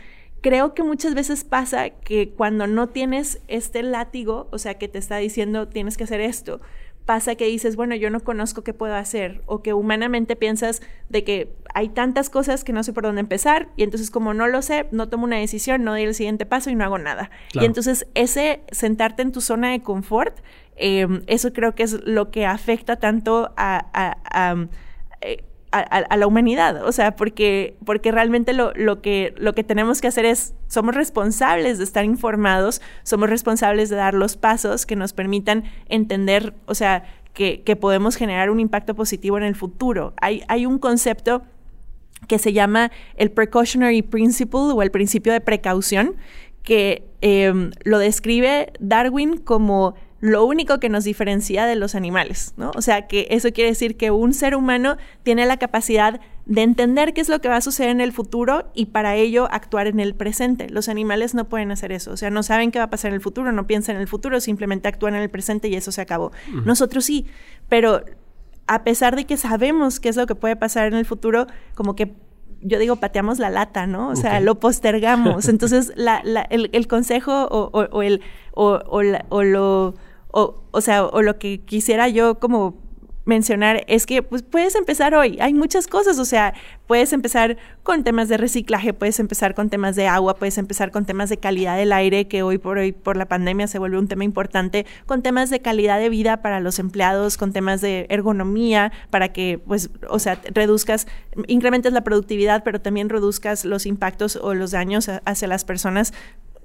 [0.44, 4.98] creo que muchas veces pasa que cuando no tienes este látigo, o sea, que te
[4.98, 6.60] está diciendo tienes que hacer esto,
[7.04, 11.24] pasa que dices, bueno, yo no conozco qué puedo hacer, o que humanamente piensas de
[11.24, 14.62] que hay tantas cosas que no sé por dónde empezar, y entonces como no lo
[14.62, 17.30] sé, no tomo una decisión, no doy el siguiente paso y no hago nada.
[17.52, 20.38] Y entonces ese sentarte en tu zona de confort,
[20.76, 24.66] em, eso creo que es lo que afecta tanto a
[25.20, 25.44] eh,
[25.82, 30.08] a, la humanidad, o sea, porque, porque realmente lo, lo, que, lo que tenemos que
[30.08, 35.12] hacer es, somos responsables de estar informados, somos responsables de dar los pasos que nos
[35.12, 40.14] permitan entender, o sea, que, que podemos generar un impacto positivo en el futuro.
[40.20, 41.42] Hay, hay un concepto
[42.28, 46.14] que se llama el precautionary principle o el principio de precaución,
[46.62, 52.72] que em, lo describe Darwin como lo único que nos diferencia de los animales, ¿no?
[52.76, 57.12] O sea, que eso quiere decir que un ser humano tiene la capacidad de entender
[57.12, 60.00] qué es lo que va a suceder en el futuro y para ello actuar en
[60.00, 60.70] el presente.
[60.70, 63.16] Los animales no pueden hacer eso, o sea, no saben qué va a pasar en
[63.16, 66.00] el futuro, no piensan en el futuro, simplemente actúan en el presente y eso se
[66.00, 66.32] acabó.
[66.64, 67.26] Nosotros sí,
[67.68, 68.02] pero
[68.66, 71.96] a pesar de que sabemos qué es lo que puede pasar en el futuro, como
[71.96, 72.14] que
[72.62, 74.08] yo digo, pateamos la lata, ¿no?
[74.08, 75.48] O sea, lo postergamos.
[75.50, 75.92] Entonces,
[76.48, 78.80] el, consejo o, el, o,
[79.28, 79.94] o, lo
[80.34, 82.82] o, o sea, o lo que quisiera yo como
[83.24, 85.38] mencionar es que pues, puedes empezar hoy.
[85.40, 86.54] Hay muchas cosas, o sea,
[86.88, 91.06] puedes empezar con temas de reciclaje, puedes empezar con temas de agua, puedes empezar con
[91.06, 94.08] temas de calidad del aire, que hoy por hoy por la pandemia se vuelve un
[94.08, 98.92] tema importante, con temas de calidad de vida para los empleados, con temas de ergonomía,
[99.10, 101.06] para que, pues, o sea, reduzcas,
[101.46, 106.12] incrementes la productividad, pero también reduzcas los impactos o los daños hacia las personas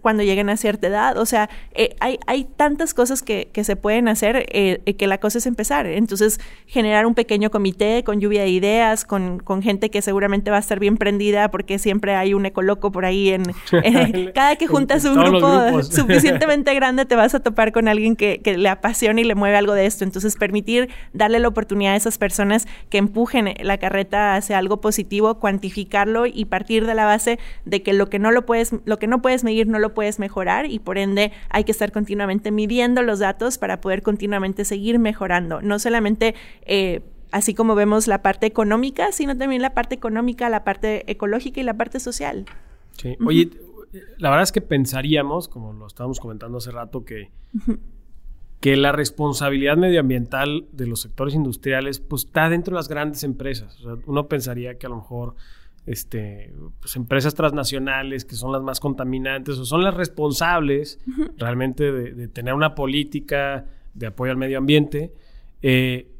[0.01, 1.17] cuando lleguen a cierta edad.
[1.17, 5.19] O sea, eh, hay, hay tantas cosas que, que se pueden hacer eh, que la
[5.19, 5.85] cosa es empezar.
[5.85, 10.57] Entonces, generar un pequeño comité con lluvia de ideas, con, con, gente que seguramente va
[10.57, 13.29] a estar bien prendida porque siempre hay un ecoloco por ahí.
[13.29, 13.43] En,
[14.33, 18.57] cada que juntas un grupo suficientemente grande te vas a topar con alguien que, que,
[18.57, 20.03] le apasiona y le mueve algo de esto.
[20.03, 25.39] Entonces, permitir darle la oportunidad a esas personas que empujen la carreta hacia algo positivo,
[25.39, 29.07] cuantificarlo y partir de la base de que lo que no lo puedes, lo que
[29.07, 33.01] no puedes medir no lo puedes mejorar y por ende hay que estar continuamente midiendo
[33.01, 35.61] los datos para poder continuamente seguir mejorando.
[35.61, 36.35] No solamente...
[36.65, 41.59] Eh, así como vemos la parte económica, sino también la parte económica, la parte ecológica
[41.59, 42.45] y la parte social.
[42.97, 43.17] Sí.
[43.23, 43.51] Oye,
[44.17, 47.31] la verdad es que pensaríamos, como lo estábamos comentando hace rato, que,
[48.59, 53.79] que la responsabilidad medioambiental de los sectores industriales pues, está dentro de las grandes empresas.
[54.05, 55.35] uno pensaría que a lo mejor
[55.85, 60.99] este, pues, empresas transnacionales que son las más contaminantes o son las responsables
[61.37, 65.13] realmente de, tener una política de apoyo al medio ambiente.
[65.61, 66.11] Eh,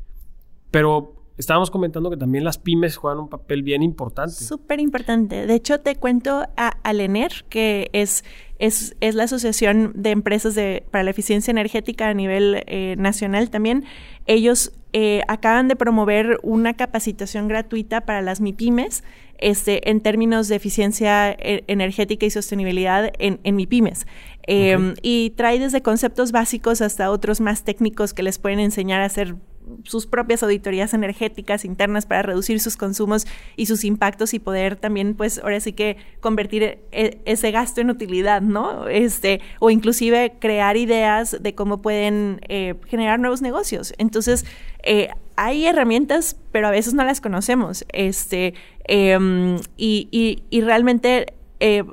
[0.72, 4.34] pero estábamos comentando que también las pymes juegan un papel bien importante.
[4.34, 5.48] Súper importante.
[5.48, 8.26] De hecho, te cuento a Alener, que es,
[8.60, 13.50] es, es, la Asociación de Empresas de, para la Eficiencia Energética a nivel eh, nacional
[13.50, 13.86] también.
[14.26, 19.04] Ellos eh, acaban de promover una capacitación gratuita para las MIPIMES
[19.38, 24.06] este, en términos de eficiencia eh, energética y sostenibilidad en, en MIPIMES.
[24.44, 29.06] Em, y trae desde conceptos básicos hasta otros más técnicos que les pueden enseñar a
[29.06, 29.36] hacer
[29.84, 35.16] sus propias auditorías energéticas internas para reducir sus consumos y sus impactos y poder también,
[35.16, 38.88] pues, ahora sí que convertir e, ese gasto en utilidad, ¿no?
[38.88, 43.94] Este, o inclusive crear ideas de cómo pueden eh, generar nuevos negocios.
[43.98, 44.46] Entonces,
[44.84, 47.86] eh, hay herramientas, pero a veces no las conocemos.
[47.94, 48.54] Este,
[48.86, 51.84] em, y, y, realmente eh,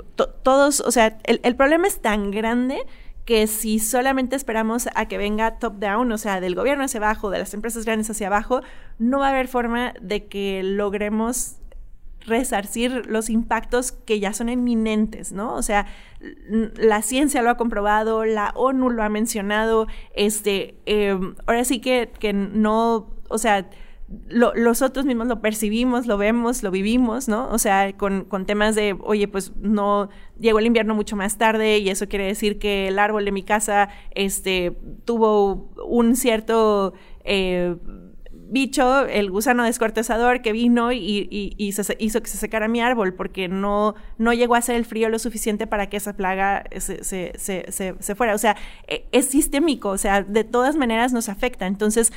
[0.42, 2.78] todos, o sea, el, el, problema es tan grande
[3.26, 7.28] que si solamente esperamos a que venga top down, o sea, del gobierno hacia abajo,
[7.28, 8.62] de las empresas grandes hacia abajo,
[8.98, 11.56] no va a haber forma de que logremos
[12.24, 15.54] resarcir los impactos que ya son inminentes, ¿no?
[15.54, 15.86] O sea,
[16.76, 22.12] la ciencia lo ha comprobado, la ONU lo ha mencionado, este, em, ahora sí que,
[22.18, 23.68] que no, o sea,
[24.28, 27.48] lo, nosotros mismos lo percibimos, lo vemos, lo vivimos, ¿no?
[27.50, 31.78] O sea, con, con, temas de, oye, pues no llegó el invierno mucho más tarde
[31.78, 36.94] y eso quiere decir que el árbol de mi casa este, tuvo un cierto...
[37.24, 37.76] Eh,
[38.48, 41.82] bicho, el gusano descortezador que vino y, hizo
[42.22, 45.66] que se secara mi árbol porque no, no llegó a ser el frío lo suficiente
[45.66, 48.34] para que esa plaga se, se, fuera.
[48.34, 48.56] O sea,
[48.86, 51.66] e, es sistémico, o sea, de todas maneras nos afecta.
[51.66, 52.12] Entonces,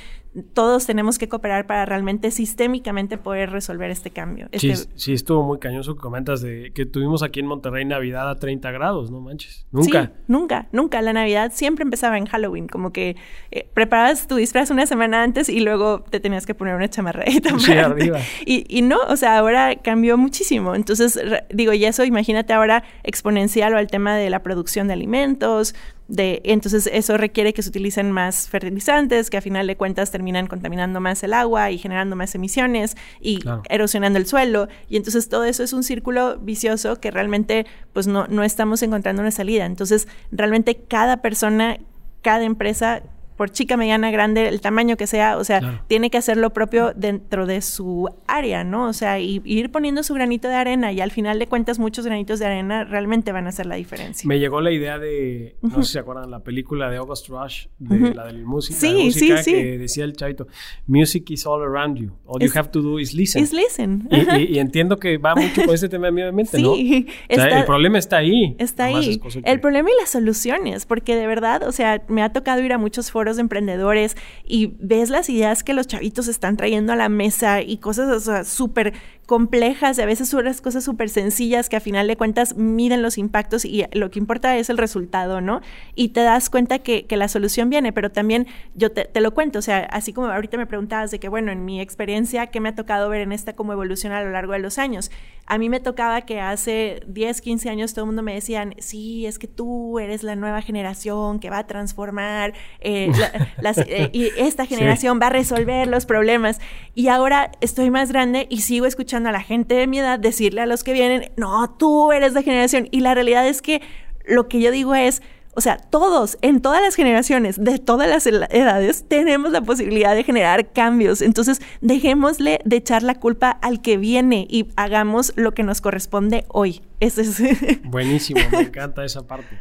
[0.54, 4.48] todos tenemos que cooperar para realmente sistémicamente poder resolver este cambio.
[4.54, 8.30] Sí, este sí, estuvo muy cañoso que comentas de que tuvimos aquí en Monterrey Navidad
[8.30, 9.66] a 30 grados, no manches.
[9.72, 10.06] Nunca.
[10.06, 11.02] Sí, nunca, nunca.
[11.02, 13.16] La Navidad siempre empezaba en Halloween, como que
[13.50, 17.58] eh, preparabas tu disfraz una semana antes y luego te tenías que poner una chamarrita.
[17.60, 18.20] Sí, arriba.
[18.46, 20.76] Y, y no, o sea, ahora cambió muchísimo.
[20.76, 25.76] Entonces, digo, y eso imagínate ahora exponencial o al tema de la producción de alimentos,
[26.10, 30.48] de, entonces eso requiere que se utilicen más fertilizantes, que a final de cuentas terminan
[30.48, 34.68] contaminando más el agua y generando más emisiones y erosionando el suelo.
[34.90, 39.22] Y entonces todo eso es un círculo vicioso que realmente pues no, no estamos encontrando
[39.22, 39.66] una salida.
[39.66, 41.78] Entonces realmente cada persona,
[42.24, 43.04] cada empresa
[43.40, 46.92] por chica, mediana, grande, el tamaño que sea, o sea, tiene que hacer lo propio
[46.94, 48.90] dentro de su área, ¿no?
[48.90, 52.06] O sea, y, ir poniendo su granito de arena y al final de cuentas muchos
[52.06, 54.28] granitos de arena realmente van a hacer la diferencia.
[54.28, 57.68] Me llegó la idea de, no sé si se acuerdan, la película de August Rush,
[57.78, 59.54] de la del música, sí, música sí, sí.
[59.54, 60.46] que decía el chavito,
[60.86, 63.42] music is all around you, all you have to do is listen.
[63.42, 64.10] Is listen.
[64.38, 66.76] Y, entiendo que va mucho con ese tema de medio ambiente, ¿no?
[66.80, 67.08] Sí.
[67.30, 68.58] el problema está ahí.
[68.60, 69.22] Está ahí.
[69.46, 72.78] El problema y las soluciones, porque de verdad, o sea, me ha tocado ir a
[72.78, 74.16] muchos foros de emprendedores
[74.46, 78.94] y ves las ideas que los chavitos están trayendo a la mesa y cosas súper
[79.30, 83.04] complejas y a veces son las cosas súper sencillas que a final de cuentas miden
[83.04, 85.62] los impactos y lo que importa es el resultado, ¿no?
[85.94, 89.62] Y te das cuenta que, la solución viene, pero también yo te, lo cuento, o
[89.62, 92.76] sea, así como ahorita me preguntabas de que, bueno, en mi experiencia, ¿qué me ha
[92.76, 95.12] tocado ver en esta como evolución a lo largo de los años?
[95.50, 99.26] a mí me tocaba que hace 10, 15 años todo el mundo me decían, sí,
[99.26, 103.12] es que tú eres la nueva generación que va a transformar, eh,
[103.88, 106.62] eh, y esta generación va a resolver los problemas.
[106.94, 110.62] Y ahora estoy más grande y sigo escuchando a la gente de mi edad decirle
[110.62, 112.88] a los que vienen, no, tú eres la generación.
[112.92, 113.82] Y la realidad es que
[114.26, 115.22] lo que yo digo es,
[115.56, 120.24] o sea, todos, en todas las generaciones, de todas las edades, tenemos la posibilidad de
[120.24, 121.22] generar cambios.
[121.22, 126.46] Entonces, dejémosle de echar la culpa al que viene y hagamos lo que nos corresponde
[126.48, 126.82] hoy.
[127.00, 127.42] Ese es.
[127.84, 129.60] Buenísimo, me encanta esa parte.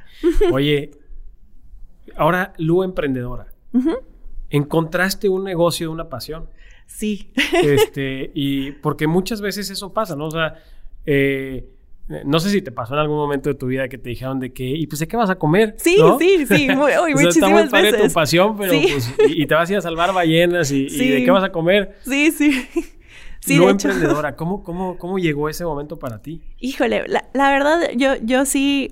[0.52, 0.92] Oye,
[2.16, 3.48] ahora, Lu emprendedora.
[4.50, 6.48] ¿Encontraste un negocio de una pasión?
[6.88, 7.30] Sí.
[7.62, 10.26] Este, y porque muchas veces eso pasa, ¿no?
[10.26, 10.54] O sea,
[11.06, 11.64] eh,
[12.24, 14.52] no sé si te pasó en algún momento de tu vida que te dijeron de
[14.52, 15.74] que, ¿y pues de qué vas a comer?
[15.76, 19.54] Sí, sí, sí, muy, o sea, está muy padre tu pasión, pero pues, y, te
[19.54, 21.96] vas a ir a salvar ballenas y, de qué vas a comer.
[22.02, 22.66] Sí, sí.
[23.40, 26.42] Sí, no emprendedora, ¿cómo, cómo, ¿cómo llegó ese momento para ti?
[26.58, 28.90] Híjole, la, la verdad, yo, yo sí,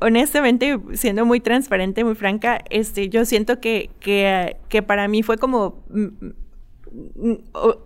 [0.00, 5.38] honestamente, siendo muy transparente, muy franca, este, yo siento que, que, que para mí fue
[5.38, 5.82] como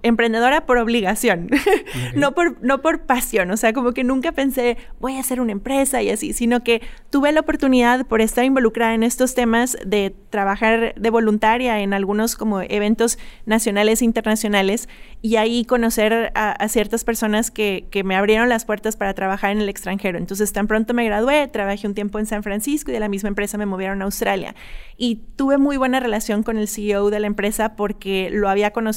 [0.03, 1.51] emprendedora por obligación,
[2.15, 5.53] no, por, no por pasión, o sea, como que nunca pensé voy a hacer una
[5.53, 10.15] empresa y así, sino que tuve la oportunidad por estar involucrada en estos temas de
[10.31, 14.89] trabajar de voluntaria en algunos como eventos nacionales e internacionales
[15.21, 19.61] y ahí conocer a, ciertas personas que, que, me abrieron las puertas para trabajar en
[19.61, 20.19] el extranjero.
[20.19, 23.29] Entonces, tan pronto me gradué, trabajé un tiempo en San Francisco y de la misma
[23.29, 24.55] empresa me movieron a Australia.
[24.97, 28.94] Y tuve muy buena relación con el CEO de la empresa porque lo había conocido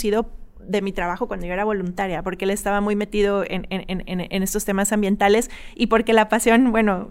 [0.68, 3.66] de mi trabajo cuando yo era voluntaria, porque él estaba muy metido en,
[4.44, 7.10] estos temas ambientales y porque la pasión, bueno,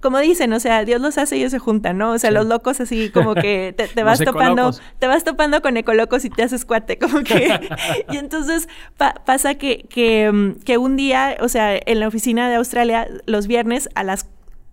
[0.00, 2.12] como dicen, o sea, Dios los hace y ellos se juntan, ¿no?
[2.12, 6.24] O sea, los locos así como que te, vas topando, te vas topando con ecolocos
[6.24, 7.70] y te haces cuate, como que...
[8.10, 12.56] y entonces pasa que, que, mm, que un día, o sea, en la oficina de
[12.56, 14.24] Australia, los viernes a las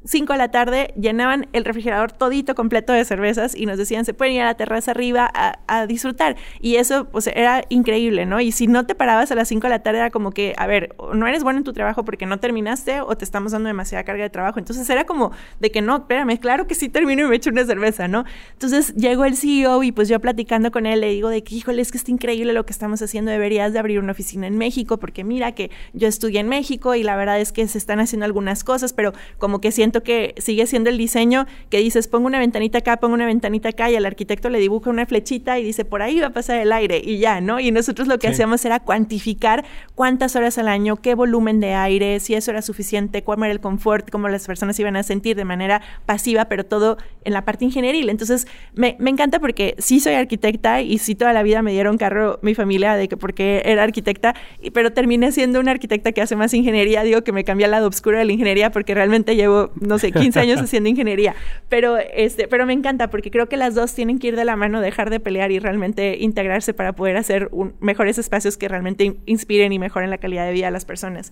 [0.06, 4.14] 5 de la tarde llenaban el refrigerador todito completo de cervezas y nos decían, se
[4.14, 6.36] pueden ir a la terraza arriba a, disfrutar.
[6.62, 8.40] Y eso, pues, era increíble, ¿no?
[8.40, 10.68] Y si no te parabas a las 5 de la tarde, era como que, a
[10.68, 14.04] ver, no eres bueno en tu trabajo porque no terminaste o te estamos dando demasiada
[14.04, 14.60] carga de trabajo.
[14.60, 17.66] Entonces era como de que no, espérame, claro que sí termino y me echo una
[17.66, 18.26] cerveza, ¿no?
[18.54, 21.82] Entonces llegó el CEO y pues yo platicando con él le digo de que, híjole,
[21.82, 24.98] es que está increíble lo que estamos haciendo, deberías de abrir una oficina en México
[24.98, 28.26] porque mira que yo estudié en México y la verdad es que se están haciendo
[28.26, 32.40] algunas cosas, pero como que siento que sigue siendo el diseño que dices, pongo una
[32.40, 35.86] ventanita acá, pongo una ventanita acá y al arquitecto le dibuja una flechita y dice,
[35.86, 37.60] por ahí va a pasar el aire y ya, ¿no?
[37.60, 42.20] Y nosotros lo que hacíamos era cuantificar cuántas horas al año, qué volumen de aire,
[42.20, 45.46] si eso era suficiente, cuál era el confort, cómo las personas iban a sentir de
[45.46, 48.10] manera pasiva, pero todo en la parte ingenieril.
[48.10, 51.98] Entonces, me, me encanta porque sí soy arquitecta y sí toda la vida me dieron
[51.98, 54.36] carro mi familia de que porque era arquitecta,
[54.74, 57.88] pero terminé siendo una arquitecta que hace más ingeniería, digo que me cambié al lado
[57.88, 61.36] oscuro de la ingeniería porque realmente llevo no sé, 15 años haciendo ingeniería.
[61.70, 64.56] Pero, este, pero me encanta porque creo que las dos tienen que ir de la
[64.56, 69.72] mano, dejar de pelear y realmente integrarse para poder hacer mejores espacios que realmente inspiren
[69.74, 71.32] y mejoren la calidad de vida de las personas.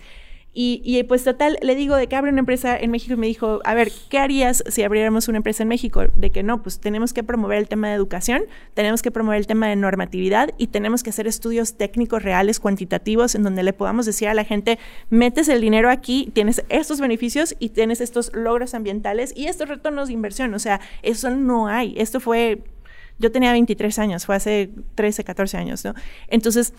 [0.60, 3.60] Y, pues total, le digo de que abre una empresa en México y me dijo,
[3.64, 6.06] a ver, ¿qué harías si abriéramos una empresa en México?
[6.16, 8.42] De que no, pues tenemos que promover el tema de educación,
[8.74, 13.36] tenemos que promover el tema de normatividad y tenemos que hacer estudios técnicos reales, cuantitativos,
[13.36, 14.80] en donde le podamos decir a la gente,
[15.12, 20.08] metes el dinero aquí, tienes estos beneficios y tienes estos logros ambientales y estos retornos
[20.08, 20.56] de inversión.
[20.56, 21.94] O sea, eso no hay.
[21.98, 22.64] Esto fue
[23.20, 25.94] yo tenía 23 años, fue hace 13, 14 años, ¿no?
[26.28, 26.74] Entonces,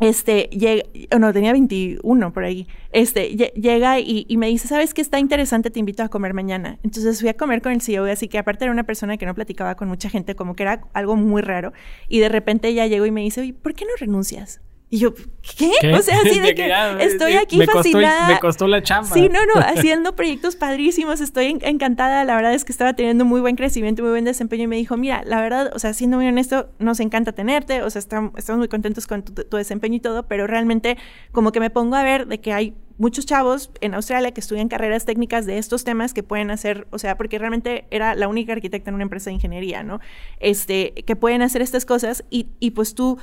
[0.00, 0.84] este, llega,
[1.18, 5.70] no, tenía 21 por ahí, este, llega y, me dice, ¿sabes qué está interesante?
[5.70, 6.78] Te invito a comer mañana.
[6.82, 9.34] Entonces fui a comer con el CEO, así que aparte era una persona que no
[9.34, 11.72] platicaba con mucha gente, como que era algo muy raro,
[12.08, 14.60] y de repente ella llegó y me dice, ¿por qué no renuncias?
[14.92, 15.70] Y yo, ¿qué?
[15.94, 18.18] O sea, así de, que, estoy aquí me fascinada.
[18.18, 19.14] Costó, me costó la chamba.
[19.14, 22.24] Sí, no, no, haciendo proyectos padrísimos, estoy encantada.
[22.24, 24.64] La verdad es que estaba teniendo muy buen crecimiento, muy buen desempeño.
[24.64, 27.82] Y me dijo, mira, la verdad, o sea, siendo muy honesto, nos encanta tenerte.
[27.82, 30.98] O sea, estamos, muy contentos con tu, tu desempeño y todo, pero realmente
[31.30, 34.68] como que me pongo a ver de que hay muchos chavos en Australia que estudian
[34.68, 38.52] carreras técnicas de estos temas que pueden hacer, o sea, porque realmente era la única
[38.52, 40.00] arquitecta en una empresa de ingeniería, ¿no?
[40.38, 43.18] Este, que pueden hacer estas cosas y, y pues tú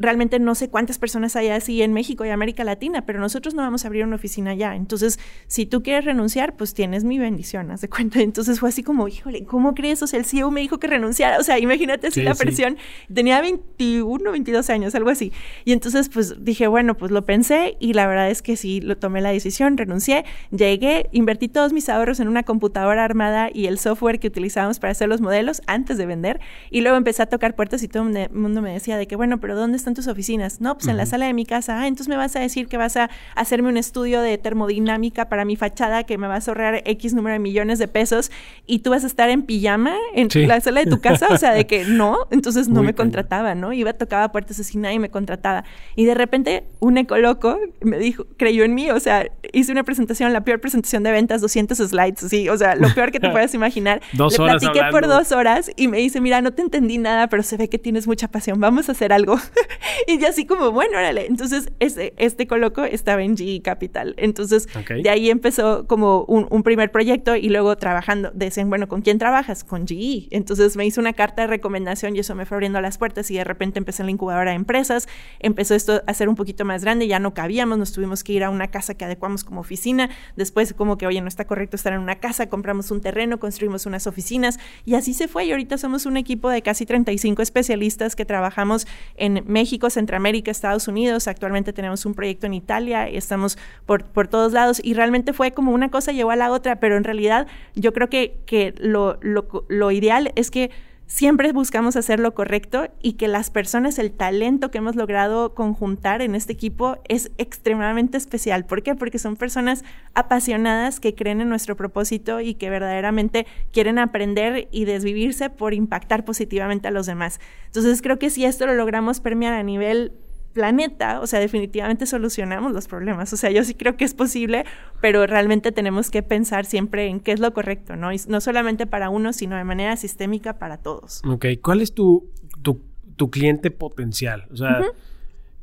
[0.00, 3.62] realmente no sé cuántas personas hay así en México y América Latina, pero nosotros no
[3.62, 4.74] vamos a abrir una oficina allá.
[4.74, 8.20] Entonces, si tú quieres renunciar, pues tienes mi bendición, haz de cuenta.
[8.20, 10.02] Entonces fue así como, híjole, ¿cómo crees?
[10.02, 11.38] O sea, el CEO me dijo que renunciara.
[11.38, 12.78] O sea, imagínate así la presión.
[13.12, 15.32] Tenía 21, 22 años, algo así.
[15.66, 18.96] Y entonces, pues dije, bueno, pues lo pensé y la verdad es que sí, lo
[18.96, 23.78] tomé la decisión, renuncié, llegué, invertí todos mis ahorros en una computadora armada y el
[23.78, 26.40] software que utilizábamos para hacer los modelos antes de vender.
[26.70, 29.40] Y luego empecé a tocar puertas y todo el mundo me decía de que, bueno,
[29.40, 30.60] pero ¿dónde están están tus oficinas?
[30.60, 31.80] No, pues en la sala de mi casa.
[31.80, 35.44] Ah, entonces me vas a decir que vas a hacerme un estudio de termodinámica para
[35.44, 38.30] mi fachada que me vas a ahorrar X número de millones de pesos
[38.66, 41.28] y tú vas a estar en pijama en la sala de tu casa.
[41.30, 43.72] O sea, de que no, entonces no me contrataba, ¿no?
[43.72, 45.64] Iba, tocaba puertas así, nadie me contrataba.
[45.96, 50.32] Y de repente un ecoloco me dijo, creyó en mí, o sea, hice una presentación,
[50.32, 53.54] la peor presentación de ventas, 200 slides, sí, o sea, lo peor que te puedas
[53.54, 54.00] imaginar.
[54.12, 57.28] dos Le horas platiqué por dos horas y me dice, mira, no te entendí nada,
[57.28, 59.38] pero se ve que tienes mucha pasión, vamos a hacer algo.
[60.06, 61.26] y yo así como, bueno, órale.
[61.26, 64.14] Entonces, este, este coloco estaba en GE Capital.
[64.16, 68.30] Entonces, de ahí empezó como un, un, primer proyecto y luego trabajando.
[68.34, 69.64] Decían, bueno, ¿con quién trabajas?
[69.64, 70.28] Con GE.
[70.30, 73.36] Entonces, me hizo una carta de recomendación y eso me fue abriendo las puertas y
[73.36, 75.08] de repente empecé en la incubadora de empresas.
[75.38, 78.44] Empezó esto a ser un poquito más grande, ya no cabíamos, nos tuvimos que ir
[78.44, 80.10] a una casa que adecuamos como oficina.
[80.36, 83.86] Después, como que, oye, no está correcto estar en una casa, compramos un terreno, construimos
[83.86, 85.46] unas oficinas y así se fue.
[85.46, 90.88] Y ahorita somos un equipo de casi 35 especialistas que trabajamos en México, Centroamérica, Estados
[90.88, 91.28] Unidos.
[91.28, 95.72] Actualmente tenemos un proyecto en Italia, estamos por, por todos lados y realmente fue como
[95.72, 99.66] una cosa llevó a la otra, pero en realidad yo creo que, que lo, lo,
[99.68, 100.70] lo ideal es que
[101.10, 106.22] siempre buscamos hacer lo correcto y que las personas, el talento que hemos logrado conjuntar
[106.22, 108.64] en este equipo es extremadamente especial.
[108.64, 108.94] ¿Por qué?
[108.94, 109.82] Porque son personas
[110.14, 116.24] apasionadas que creen en nuestro propósito y que verdaderamente quieren aprender y desvivirse por impactar
[116.24, 117.40] positivamente a los demás.
[117.66, 120.12] Entonces creo que si esto lo logramos permear a nivel
[120.52, 123.32] planeta, o sea, definitivamente solucionamos los problemas.
[123.32, 124.64] O sea, yo sí creo que es posible,
[125.00, 128.12] pero realmente tenemos que pensar siempre en qué es lo correcto, ¿no?
[128.12, 131.22] Y no solamente para uno, sino de manera sistémica para todos.
[131.26, 132.28] Ok, ¿cuál es tu,
[132.62, 132.80] tu,
[133.16, 134.46] tu cliente potencial?
[134.52, 134.82] O sea,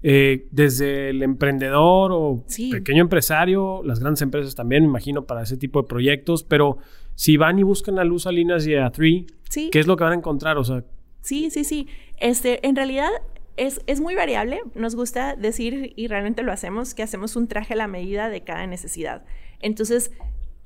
[0.03, 5.57] eh, desde el emprendedor o pequeño empresario, las grandes empresas también, me imagino, para ese
[5.57, 6.77] tipo de proyectos, pero
[7.15, 9.27] si van y buscan a Luz Salinas y a Three,
[9.71, 10.57] ¿qué es lo que van a encontrar?
[10.57, 10.83] O sea,
[11.27, 11.89] Sí, sí, sí.
[12.21, 13.09] Este, en realidad,
[13.57, 14.61] es, muy variable.
[14.75, 18.41] Nos gusta decir, y realmente lo hacemos, que hacemos un traje a la medida de
[18.41, 19.25] cada necesidad.
[19.59, 20.11] Entonces,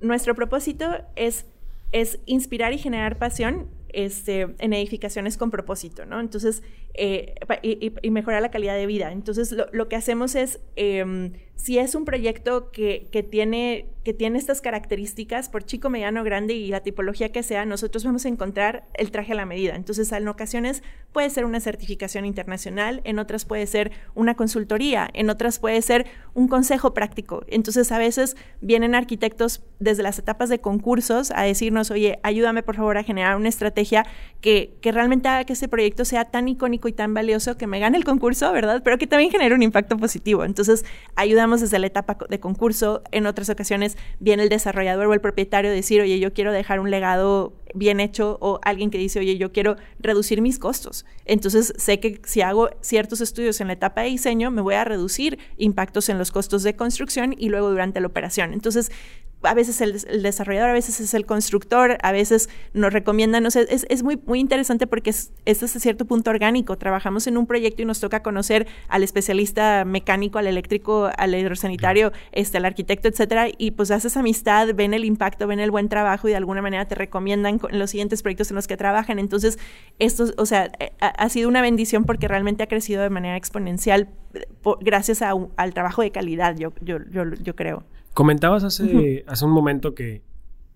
[0.01, 1.45] nuestro propósito es,
[1.91, 6.19] es inspirar y generar pasión este, en edificaciones con propósito, ¿no?
[6.19, 6.63] Entonces,
[6.93, 9.11] eh, y, mejorar la calidad de vida.
[9.11, 14.39] Entonces, lo, que hacemos es, em, si es un proyecto que, que, tiene, que tiene
[14.39, 18.87] estas características, por chico, mediano, grande y la tipología que sea, nosotros vamos a encontrar
[18.95, 19.75] el traje a la medida.
[19.75, 20.81] Entonces, en ocasiones
[21.13, 26.07] puede ser una certificación internacional, en otras puede ser una consultoría, en otras puede ser
[26.33, 27.43] un consejo práctico.
[27.47, 32.75] Entonces, a veces vienen arquitectos desde las etapas de concursos a decirnos, oye, ayúdame por
[32.75, 34.07] favor a generar una estrategia
[34.39, 37.79] que, que realmente haga que este proyecto sea tan icónico y tan valioso que me
[37.79, 38.81] gane el concurso, ¿verdad?
[38.83, 40.43] Pero que también genere un impacto positivo.
[40.43, 40.85] Entonces,
[41.59, 43.01] desde la etapa de concurso.
[43.11, 46.79] En otras ocasiones viene el desarrollador o el propietario a decir, oye, yo quiero dejar
[46.79, 51.05] un legado bien hecho o alguien que dice, oye, yo quiero reducir mis costos.
[51.25, 54.85] Entonces sé que si hago ciertos estudios en la etapa de diseño, me voy a
[54.85, 58.53] reducir impactos en los costos de construcción y luego durante la operación.
[58.53, 58.91] Entonces,
[59.43, 63.65] a veces el, desarrollador, a veces es el constructor, a veces nos recomiendan, no sé,
[63.69, 66.77] es, es muy, muy interesante porque es, es hasta cierto punto orgánico.
[66.77, 72.11] Trabajamos en un proyecto y nos toca conocer al especialista mecánico, al eléctrico, al hidrosanitario,
[72.31, 76.27] este, al arquitecto, etcétera, y pues haces amistad, ven el impacto, ven el buen trabajo
[76.27, 79.19] y de alguna manera te recomiendan en los siguientes proyectos en los que trabajan.
[79.19, 79.57] Entonces,
[79.99, 84.09] esto, o sea, eh, ha, sido una bendición porque realmente ha crecido de manera exponencial
[84.33, 84.45] eh,
[84.81, 87.83] gracias al trabajo de calidad, yo, yo, yo, yo creo.
[88.13, 90.21] Comentabas hace, hace un momento que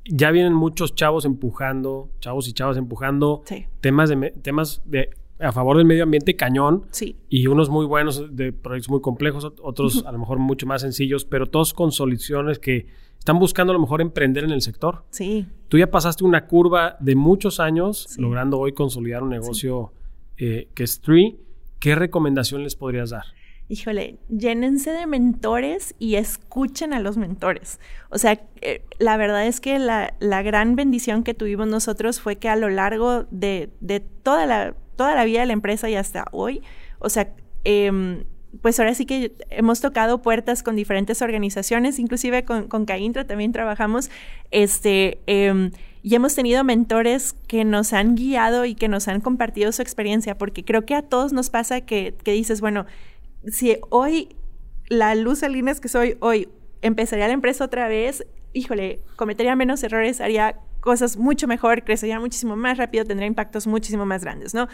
[0.06, 3.44] ya vienen muchos chavos empujando, chavos y chavas empujando
[3.82, 5.10] temas de temas de
[5.40, 7.18] a favor del medio ambiente cañón sí.
[7.28, 11.26] y unos muy buenos de proyectos muy complejos, otros a lo mejor mucho más sencillos,
[11.26, 12.88] pero todos con soluciones que
[13.20, 15.04] están buscando a lo mejor emprender en el sector.
[15.10, 15.46] Sí.
[15.68, 19.92] Tú ya pasaste una curva de muchos años logrando hoy consolidar un negocio
[20.38, 21.38] eh, que es Tree.
[21.80, 23.26] ¿Qué recomendación les podrías dar?
[23.68, 27.80] Híjole, llénense de mentores y escuchen a los mentores.
[28.10, 32.50] O sea, eh, la verdad es que la, gran bendición que tuvimos nosotros fue que
[32.50, 33.70] a lo largo de,
[34.24, 36.62] toda, la, toda la vida de la empresa y hasta hoy,
[37.00, 38.26] o sea, em,
[38.62, 43.52] pues ahora sí que hemos tocado puertas con diferentes organizaciones, inclusive con, con Caintra también
[43.52, 44.10] trabajamos,
[44.52, 45.72] este, em,
[46.04, 50.38] y hemos tenido mentores que nos han guiado y que nos han compartido su experiencia,
[50.38, 52.86] porque creo que a todos nos pasa que, que dices, bueno,
[53.52, 54.36] si hoy
[54.88, 56.50] la luz Salinas que soy hoy
[56.82, 62.56] empezaría la empresa otra vez, híjole, cometería menos errores, haría cosas mucho mejor, crecería muchísimo
[62.56, 64.68] más rápido, tendría impactos muchísimo más grandes, ¿no?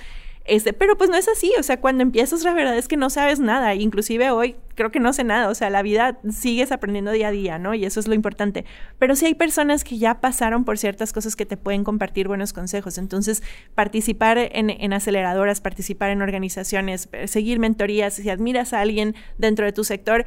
[0.52, 3.10] Este, pero pues no es así, o sea, cuando empiezas la verdad es que no
[3.10, 7.12] sabes nada, inclusive hoy creo que no sé nada, o sea, la vida sigues aprendiendo
[7.12, 7.74] día a día, ¿no?
[7.74, 8.66] Y eso es lo importante.
[9.00, 12.52] Pero sí hay personas que ya pasaron por ciertas cosas que te pueden compartir buenos
[12.52, 13.44] consejos, entonces
[13.76, 19.72] participar en, en aceleradoras, participar en organizaciones, seguir mentorías, si admiras a alguien dentro de
[19.72, 20.26] tu sector,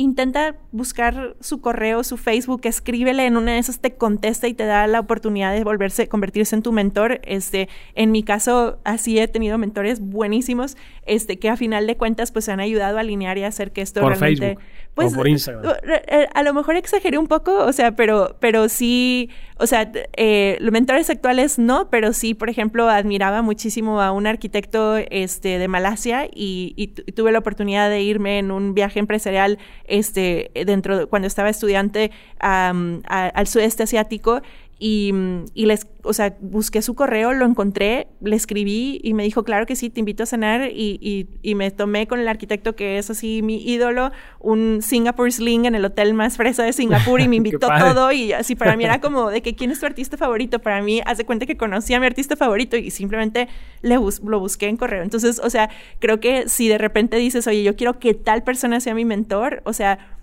[0.00, 4.64] intenta buscar su correo, su Facebook, escríbele, en una de esas te contesta y te
[4.64, 7.20] da la oportunidad de volverse, convertirse en tu mentor.
[7.22, 12.32] Este, en mi caso, así he tenido mentores buenísimos, este, que a final de cuentas,
[12.32, 14.56] pues han ayudado a alinear y hacer que esto por realmente.
[14.56, 14.64] Facebook.
[14.94, 15.64] Pues, o por Instagram.
[15.64, 19.90] Eh, eh, a lo mejor exageré un poco, o sea, pero, pero sí, o sea,
[20.16, 25.58] eh, los mentores actuales no, pero sí, por ejemplo, admiraba muchísimo a un arquitecto este,
[25.58, 31.08] de Malasia y, y tuve la oportunidad de irme en un viaje empresarial este, dentro,
[31.08, 32.10] cuando estaba estudiante
[32.40, 34.42] al sudeste asiático
[34.82, 35.12] y,
[35.52, 39.66] y, les, o sea, busqué su correo, lo encontré, le escribí y me dijo, claro
[39.66, 42.96] que sí, te invito a cenar y, y, y me tomé con el arquitecto que
[42.96, 47.28] es así mi ídolo, un Singapore Sling en el hotel más fresa de Singapur y
[47.28, 50.16] me invitó todo y así para mí era como de que quién es tu artista
[50.16, 53.48] favorito, para mí hace cuenta que conocía a mi artista favorito y simplemente
[53.82, 55.02] le lo busqué en correo.
[55.02, 55.68] Entonces, o sea,
[55.98, 59.60] creo que si de repente dices, oye, yo quiero que tal persona sea mi mentor,
[59.64, 60.19] o sea,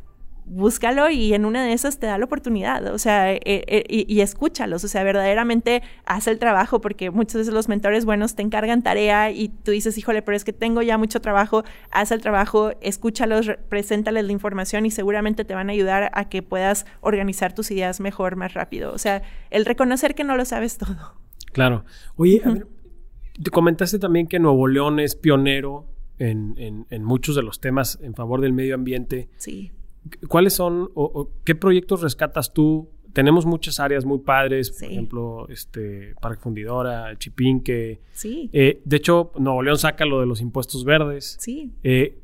[0.48, 4.22] búscalo y en una de esas te da la oportunidad, o sea, eh, eh, y,
[4.22, 8.82] escúchalos, o sea, verdaderamente haz el trabajo, porque muchas veces los mentores buenos te encargan
[8.82, 12.72] tarea y tú dices, híjole, pero es que tengo ya mucho trabajo, haz el trabajo,
[12.80, 17.70] escúchalos, preséntales la información y seguramente te van a ayudar a que puedas organizar tus
[17.72, 21.16] ideas mejor, más rápido, o sea, el reconocer que no lo sabes todo.
[21.52, 21.84] Claro.
[22.16, 22.42] Oye,
[23.42, 25.88] te comentaste también que Nuevo León es pionero
[26.20, 29.30] en, en muchos de los temas en favor del medio ambiente.
[29.38, 29.72] Sí.
[30.28, 32.90] ¿Cuáles son o, qué proyectos rescatas tú?
[33.14, 38.00] Tenemos muchas áreas muy padres, por ejemplo, este Parque Fundidora, Chipinque.
[38.12, 38.50] Sí.
[38.54, 41.38] Eh, de hecho, Nuevo León saca lo de los impuestos verdes.
[41.40, 41.72] Sí.
[41.84, 42.20] Eh,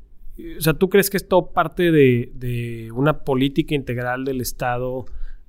[0.58, 5.06] o sea, ¿tú crees que esto parte de, una política integral del Estado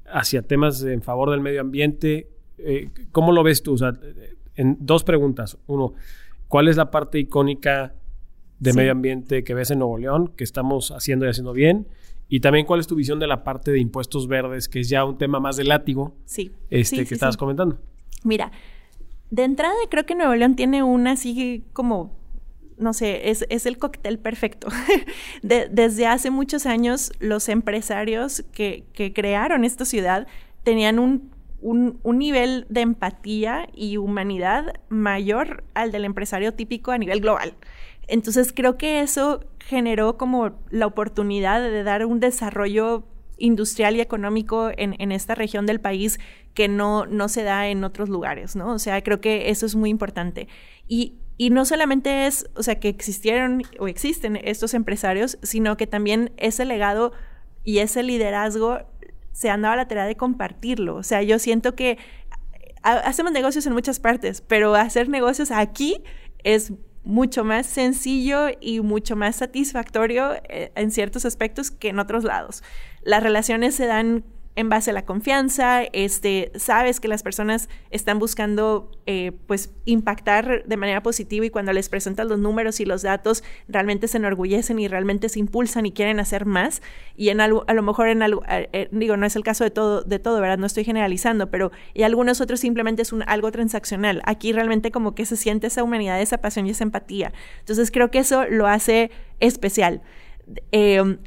[0.07, 2.29] hacia temas en favor del medio ambiente?
[2.59, 3.75] Eh, ¿Cómo lo ves tú?
[3.75, 3.93] O sea,
[4.57, 5.59] en dos preguntas.
[5.67, 5.95] Uno,
[6.49, 7.95] ¿cuál es la parte icónica
[8.61, 11.89] de medio ambiente que ves en Nuevo León que estamos haciendo y haciendo bien?
[12.29, 15.05] Y también, ¿cuál es tu visión de la parte de impuestos verdes, que es ya
[15.05, 16.17] un tema más de látigo?
[16.25, 16.53] Sí.
[16.71, 17.79] Este, que estabas comentando.
[18.25, 18.51] Mira,
[19.31, 22.17] de entrada creo que Nuevo León tiene una así como,
[22.79, 24.69] no sé, es, es el cóctel perfecto.
[25.43, 30.27] desde hace muchos años, los empresarios que, que crearon esta ciudad
[30.63, 36.99] tenían un, un, un, nivel de empatía y humanidad mayor al del empresario típico a
[36.99, 37.55] nivel global.
[38.09, 43.05] Entonces creo que eso generó como la oportunidad de dar un desarrollo
[43.39, 46.21] industrial y económico en, en, esta región del país
[46.55, 48.73] que no, no se da en otros lugares, ¿no?
[48.73, 50.49] O sea, creo que eso es muy importante.
[50.87, 55.87] Y, y no solamente es, o sea, que existieron o existen estos empresarios, sino que
[55.87, 57.13] también ese legado
[57.65, 58.81] y ese liderazgo
[59.33, 60.95] se han dado la tarea de compartirlo.
[60.97, 61.99] O sea, yo siento que
[62.83, 66.05] hacemos negocios en muchas partes, pero hacer negocios aquí
[66.45, 66.73] es
[67.05, 72.63] mucho más sencillo y mucho más satisfactorio eh, en ciertos aspectos que en otros lados.
[73.03, 74.25] Las relaciones se dan
[74.57, 80.65] en base a la confianza, este, sabes que las personas están buscando eh, pues impactar
[80.65, 84.79] de manera positiva y cuando les presentas los números y los datos realmente se enorgullecen
[84.79, 86.83] y realmente se impulsan y quieren hacer más
[87.17, 90.03] y en a lo mejor en eh, eh, digo, no es el caso de todo,
[90.03, 90.59] de todo, ¿verdad?
[90.59, 94.23] No estoy generalizando, pero y algunos otros simplemente es un, algo transaccional.
[94.25, 97.33] Aquí realmente como que se siente esa humanidad, esa pasión y esa empatía.
[97.59, 100.03] Entonces creo que eso lo hace especial.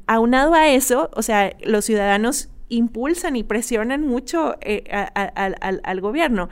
[0.06, 6.50] aunado a eso, o sea, los ciudadanos impulsan y presionan mucho eh, al, gobierno.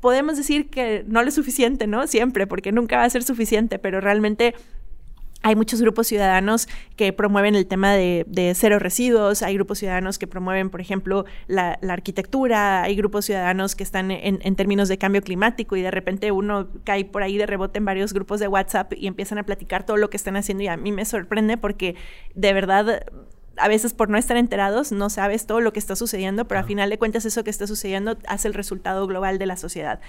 [0.00, 2.06] Podemos decir que no lo es suficiente, ¿no?
[2.06, 4.54] Siempre, porque nunca va a ser suficiente, pero realmente
[5.42, 10.26] hay muchos grupos ciudadanos que promueven el tema de, cero residuos, hay grupos ciudadanos que
[10.26, 15.22] promueven, por ejemplo, la, arquitectura, hay grupos ciudadanos que están en, en, términos de cambio
[15.22, 18.92] climático y de repente uno cae por ahí de rebote en varios grupos de WhatsApp
[18.96, 21.94] y empiezan a platicar todo lo que están haciendo y a mí me sorprende porque
[22.34, 23.04] de verdad
[23.56, 26.64] a veces por no estar enterados no sabes todo lo que está sucediendo, pero a
[26.64, 30.00] final de cuentas eso que está sucediendo hace el resultado global de la sociedad.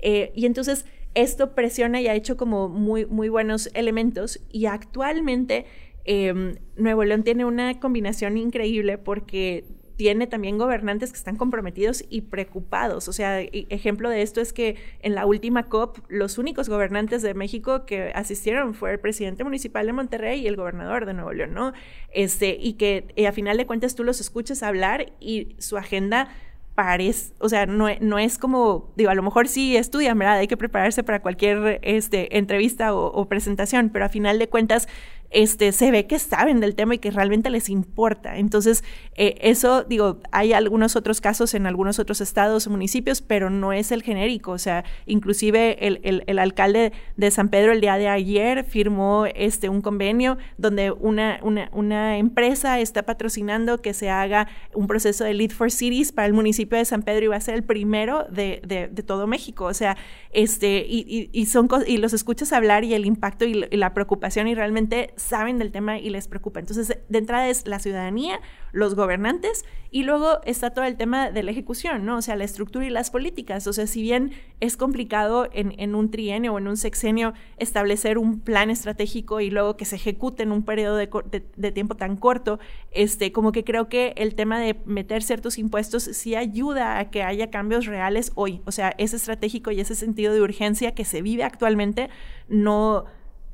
[0.00, 5.66] Eh, y entonces esto presiona y ha hecho como muy, muy buenos elementos y actualmente
[6.04, 9.64] em, Nuevo León tiene una combinación increíble porque
[9.96, 13.08] tiene también gobernantes que están comprometidos y preocupados.
[13.08, 17.34] O sea, ejemplo de esto es que en la última COP, los únicos gobernantes de
[17.34, 21.54] México que asistieron fue el presidente municipal de Monterrey y el gobernador de Nuevo León,
[21.54, 21.72] ¿no?
[22.12, 26.28] Este, y que a final de cuentas tú los escuchas hablar y su agenda
[26.74, 30.38] parece, o sea, no, no, es como, digo, a lo mejor sí estudian, ¿verdad?
[30.38, 34.88] Hay que prepararse para cualquier este, entrevista o presentación, pero a final de cuentas
[35.34, 38.38] este, se ve que saben del tema y que realmente les importa.
[38.38, 38.84] Entonces,
[39.16, 43.90] eh, eso, digo, hay algunos otros casos en algunos otros estados municipios, pero no es
[43.90, 44.52] el genérico.
[44.52, 49.68] O sea, inclusive el, el, alcalde de San Pedro el día de ayer firmó este,
[49.68, 55.50] un convenio donde una, una, empresa está patrocinando que se haga un proceso de Lead
[55.50, 58.62] for Cities para el municipio de San Pedro y va a ser el primero de,
[58.64, 59.64] de, todo México.
[59.64, 59.96] O sea,
[60.30, 64.46] este, y, y, son y los escuchas hablar y el impacto y, y la preocupación
[64.46, 66.60] y realmente saben del tema y les preocupa.
[66.60, 68.40] Entonces, de entrada es la ciudadanía,
[68.72, 72.16] los gobernantes y luego está todo el tema de la ejecución, ¿no?
[72.16, 73.66] O sea, la estructura y las políticas.
[73.66, 78.40] O sea, si bien es complicado en, un trienio o en un sexenio establecer un
[78.40, 82.58] plan estratégico y luego que se ejecute en un periodo de, tiempo tan corto,
[82.90, 87.22] este, como que creo que el tema de meter ciertos impuestos sí ayuda a que
[87.22, 88.62] haya cambios reales hoy.
[88.64, 92.10] O sea, ese estratégico y ese sentido de urgencia que se vive actualmente
[92.48, 93.04] no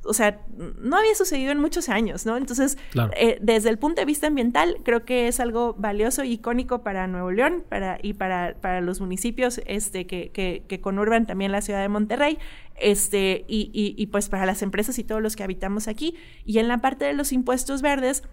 [0.03, 0.41] o sea,
[0.79, 2.35] no había sucedido en muchos años, ¿no?
[2.35, 2.77] Entonces,
[3.15, 7.05] eh, desde el punto de vista ambiental, creo que es algo valioso y icónico para
[7.05, 11.61] Nuevo León para, y para, para los municipios este, que, que, que, conurban también la
[11.61, 12.39] ciudad de Monterrey,
[12.77, 16.15] este, y, y, y pues para las empresas y todos los que habitamos aquí.
[16.45, 18.23] Y en la parte de los impuestos verdes,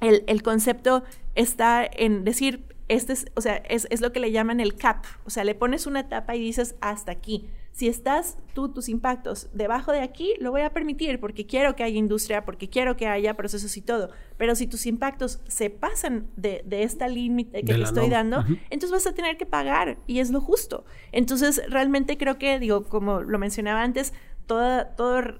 [0.00, 1.02] el, el concepto
[1.34, 5.04] está en decir, este es, o sea, es, es lo que le llaman el cap,
[5.24, 9.50] o sea, le pones una tapa y dices hasta aquí si estás tú, tus impactos
[9.52, 13.06] debajo de aquí, lo voy a permitir porque quiero que haya industria, porque quiero que
[13.06, 14.08] haya procesos y todo.
[14.38, 18.92] Pero si tus impactos se pasan de, de esta límite que te estoy dando, entonces
[18.92, 20.86] vas a tener que pagar y es lo justo.
[21.12, 24.14] Entonces, realmente creo que, digo, como lo mencionaba antes,
[24.46, 24.86] todo,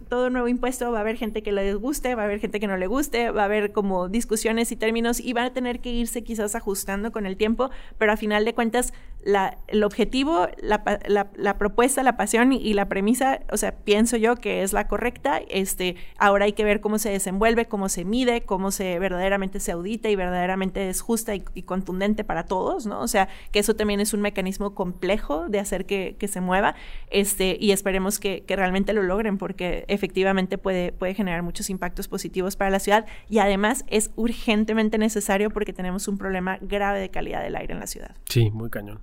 [0.09, 2.67] todo nuevo impuesto va a haber gente que le guste, va a haber gente que
[2.67, 5.91] no le guste, va a haber como discusiones y términos y van a tener que
[5.91, 8.93] irse quizás ajustando con el tiempo, pero a final de cuentas
[9.27, 14.17] la, el objetivo, la, la, la, propuesta, la pasión y la premisa, o sea, pienso
[14.17, 15.41] yo que es la correcta.
[15.49, 19.73] Este, ahora hay que ver cómo se desenvuelve, cómo se mide, cómo se verdaderamente se
[19.73, 23.01] audita y verdaderamente es justa y, contundente para todos, ¿no?
[23.01, 26.77] O sea, que eso también es un mecanismo complejo de hacer que, que se mueva
[27.11, 32.07] este, y esperemos que, que realmente lo logren porque efectivamente puede, puede generar muchos impactos
[32.07, 37.09] positivos para la ciudad y además es urgentemente necesario porque tenemos un problema grave de
[37.09, 38.15] calidad del aire en la ciudad.
[38.29, 39.01] Sí, muy cañón.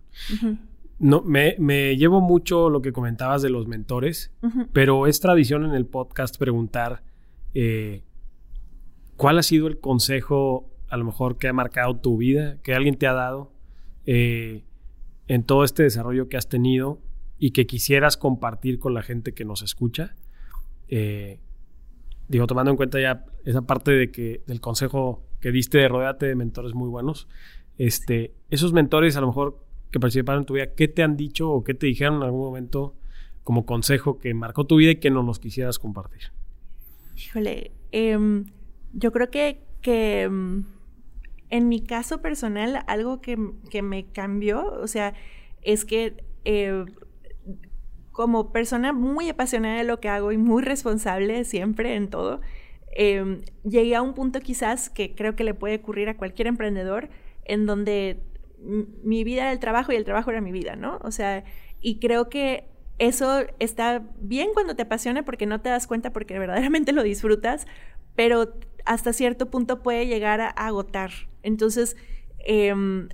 [0.99, 4.31] No, me, me, llevo mucho lo que comentabas de los mentores,
[4.71, 7.03] pero es tradición en el podcast preguntar
[7.53, 8.03] eh,
[9.17, 12.95] cuál ha sido el consejo a lo mejor que ha marcado tu vida, que alguien
[12.95, 13.51] te ha dado
[14.05, 14.63] eh,
[15.27, 17.01] en todo este desarrollo que has tenido
[17.39, 20.15] y que quisieras compartir con la gente que nos escucha.
[20.87, 21.39] Eh,
[22.27, 26.27] digo, tomando en cuenta ya esa parte de que del consejo que diste de rodeate
[26.27, 27.27] de mentores muy buenos,
[27.77, 29.62] este, esos mentores a lo mejor
[29.93, 32.41] que participaron en tu vida, ¿qué te han dicho o qué te dijeron en algún
[32.41, 32.95] momento
[33.43, 36.31] como consejo que marcó tu vida y que nos los quisieras compartir?
[37.15, 38.45] Híjole, em,
[38.93, 40.65] yo creo que, em,
[41.51, 43.37] en mi caso personal, algo que,
[43.69, 45.13] que, me cambió, o sea,
[45.61, 46.85] es que eh,
[48.11, 52.41] como persona muy apasionada de lo que hago y muy responsable siempre en todo,
[52.95, 57.09] em, llegué a un punto quizás que creo que le puede ocurrir a cualquier emprendedor,
[57.45, 58.19] en donde
[58.63, 60.99] mi vida era el trabajo y el trabajo era mi vida, ¿no?
[61.03, 61.43] O sea,
[61.81, 62.65] y creo que
[62.99, 67.67] eso está bien cuando te apasiona porque no te das cuenta porque verdaderamente lo disfrutas,
[68.15, 68.53] pero
[68.85, 71.11] hasta cierto punto puede llegar a, agotar.
[71.41, 71.97] Entonces,
[72.45, 73.09] em,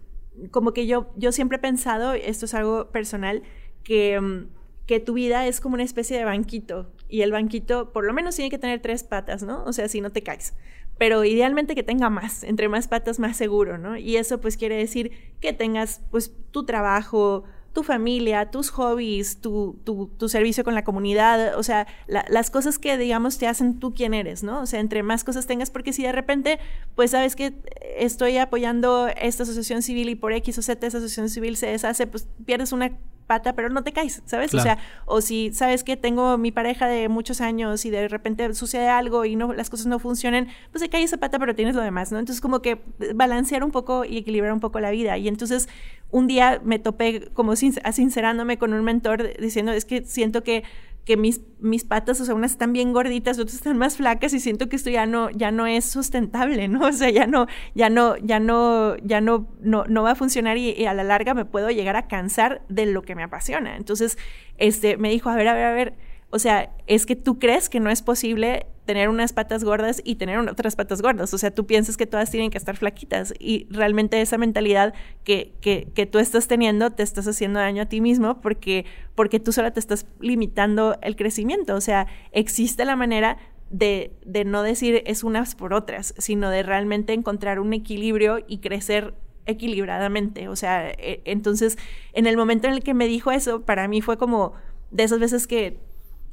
[0.52, 3.44] como que yo, yo siempre he pensado, esto es algo personal,
[3.84, 4.50] que em,
[4.90, 8.36] que tu vida es como una especie de banquito y el banquito por lo menos
[8.36, 9.64] tiene que tener tres patas, ¿no?
[9.66, 10.56] O sea, si no te caes.
[11.00, 13.98] Pero idealmente que tenga más, entre más patas más seguro, ¿no?
[13.98, 19.80] Y eso pues quiere decir que tengas pues tu trabajo, tu familia, tus hobbies, tu,
[19.84, 24.14] tu, servicio con la comunidad, o sea, las cosas que, digamos, te hacen tú quien
[24.14, 24.62] eres, ¿no?
[24.62, 26.60] O sea, entre más cosas tengas, porque si de repente,
[26.96, 27.54] pues sabes que
[27.98, 32.08] estoy apoyando esta asociación civil y por X o Z esa asociación civil se deshace,
[32.08, 32.92] pues pierdes una
[33.30, 34.56] pata, pero no te caes, ¿sabes?
[34.56, 38.52] O sea, o si sabes que tengo mi pareja de muchos años y de repente
[38.56, 41.76] sucede algo y no las cosas no funcionan, pues se cae esa pata, pero tienes
[41.76, 42.18] lo demás, ¿no?
[42.18, 42.82] Entonces como que
[43.14, 45.16] balancear un poco y equilibrar un poco la vida.
[45.20, 45.70] Y entonces
[46.10, 50.64] un día me topé como sincerándome con un mentor diciendo, es que siento que
[51.06, 54.40] que mis, mis patas, o sea, unas están bien gorditas, otras están más flacas y
[54.40, 56.82] siento que esto ya no, ya no es sustentable, ¿no?
[56.90, 60.58] O sea, ya no, ya no, ya no, ya no, no, no va a funcionar
[60.58, 63.76] y, a la larga me puedo llegar a cansar de lo que me apasiona.
[63.76, 64.18] Entonces,
[64.58, 65.94] este, me dijo, a ver, a ver, a ver,
[66.32, 70.16] o sea, es que tú crees que no es posible tener unas patas gordas y
[70.16, 71.32] tener otras patas gordas.
[71.32, 75.54] O sea, tú piensas que todas tienen que estar flaquitas y realmente esa mentalidad que,
[75.62, 79.52] que, que tú estás teniendo te estás haciendo daño a ti mismo porque, porque tú
[79.52, 81.76] sola te estás limitando el crecimiento.
[81.76, 83.38] O sea, existe la manera
[83.70, 88.58] de, de, no decir es unas por otras, sino de realmente encontrar un equilibrio y
[88.58, 89.14] crecer
[89.46, 90.48] equilibradamente.
[90.48, 91.78] O sea, e, entonces,
[92.14, 94.54] en el momento en el que me dijo eso, para mí fue como
[94.90, 95.78] de esas veces que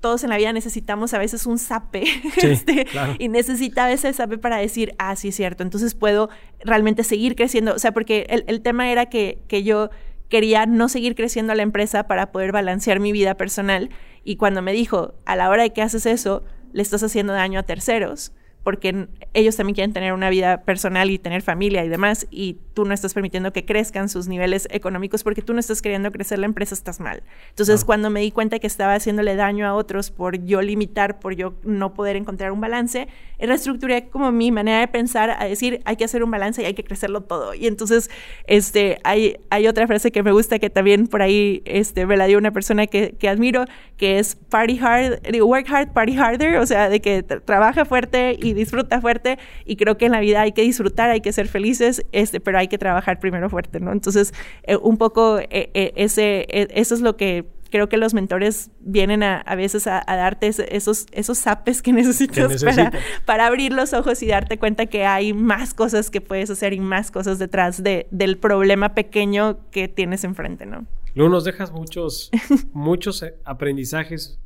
[0.01, 2.05] todos en la vida necesitamos a veces un sape
[2.43, 2.87] este,
[3.19, 6.29] y necesita a veces sape para decir, ah, sí es cierto, entonces puedo
[6.65, 7.75] realmente seguir creciendo.
[7.75, 9.91] O sea, porque el, el tema era que, que yo
[10.29, 13.91] quería no seguir creciendo la empresa para poder balancear mi vida personal.
[14.25, 17.61] Y cuando me dijo, a la hora de que haces eso, le estás haciendo daño
[17.61, 18.33] a terceros
[18.67, 22.85] porque ellos también quieren tener una vida personal y tener familia y demás, y tú
[22.85, 26.47] no estás permitiendo que crezcan sus niveles económicos porque tú no estás queriendo crecer la
[26.47, 27.23] empresa, estás mal.
[27.51, 31.37] Entonces, cuando me di cuenta que estaba haciéndole daño a otros por yo limitar, por
[31.37, 33.07] yo no poder encontrar un balance,
[33.39, 36.75] reestructuré como mi manera de pensar a decir, hay que hacer un balance y hay
[36.75, 37.55] que crecerlo todo.
[37.55, 38.11] Y entonces,
[38.49, 42.27] este, hay, hay otra frase que me gusta que también por ahí este, me la
[42.27, 43.65] dio una persona que, que admiro,
[43.97, 48.56] que es party hard, work hard, party harder, o sea, de que trabaja fuerte y
[48.57, 52.05] disfruta fuerte y creo que en la vida hay que disfrutar, hay que ser felices,
[52.13, 53.93] este, pero hay que trabajar primero fuerte, ¿no?
[53.93, 54.35] Entonces,
[54.65, 59.23] eh, un poco eh, eh, ese, eso es lo que creo que los mentores vienen
[59.23, 62.93] a, a veces a, darte esos, esos zapes que necesitas para,
[63.25, 66.81] para, abrir los ojos y darte cuenta que hay más cosas que puedes hacer y
[66.81, 70.87] más cosas detrás de, del problema pequeño que tienes enfrente, ¿no?
[71.15, 72.31] Luego nos dejas muchos,
[72.73, 74.39] muchos aprendizajes,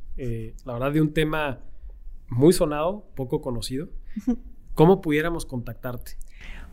[0.65, 1.59] la verdad, de un tema
[2.31, 3.89] muy sonado, poco conocido.
[4.75, 6.17] ¿Cómo pudiéramos contactarte?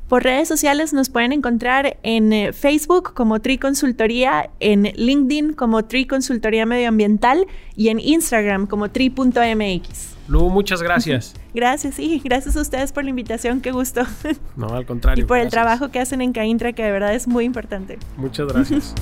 [0.08, 5.84] Por redes sociales nos pueden encontrar en eh, Facebook como Tri Consultoría, en LinkedIn como
[5.84, 10.16] Tri Consultoría Medioambiental y en Instagram como tri.mx.
[10.28, 11.34] Lu, muchas gracias.
[11.54, 14.02] Gracias, sí, gracias a ustedes por la invitación, qué gusto.
[14.54, 15.24] No, al contrario.
[15.24, 17.98] Y por el trabajo que hacen en Caintra, que de verdad es muy importante.
[18.16, 18.94] Muchas gracias.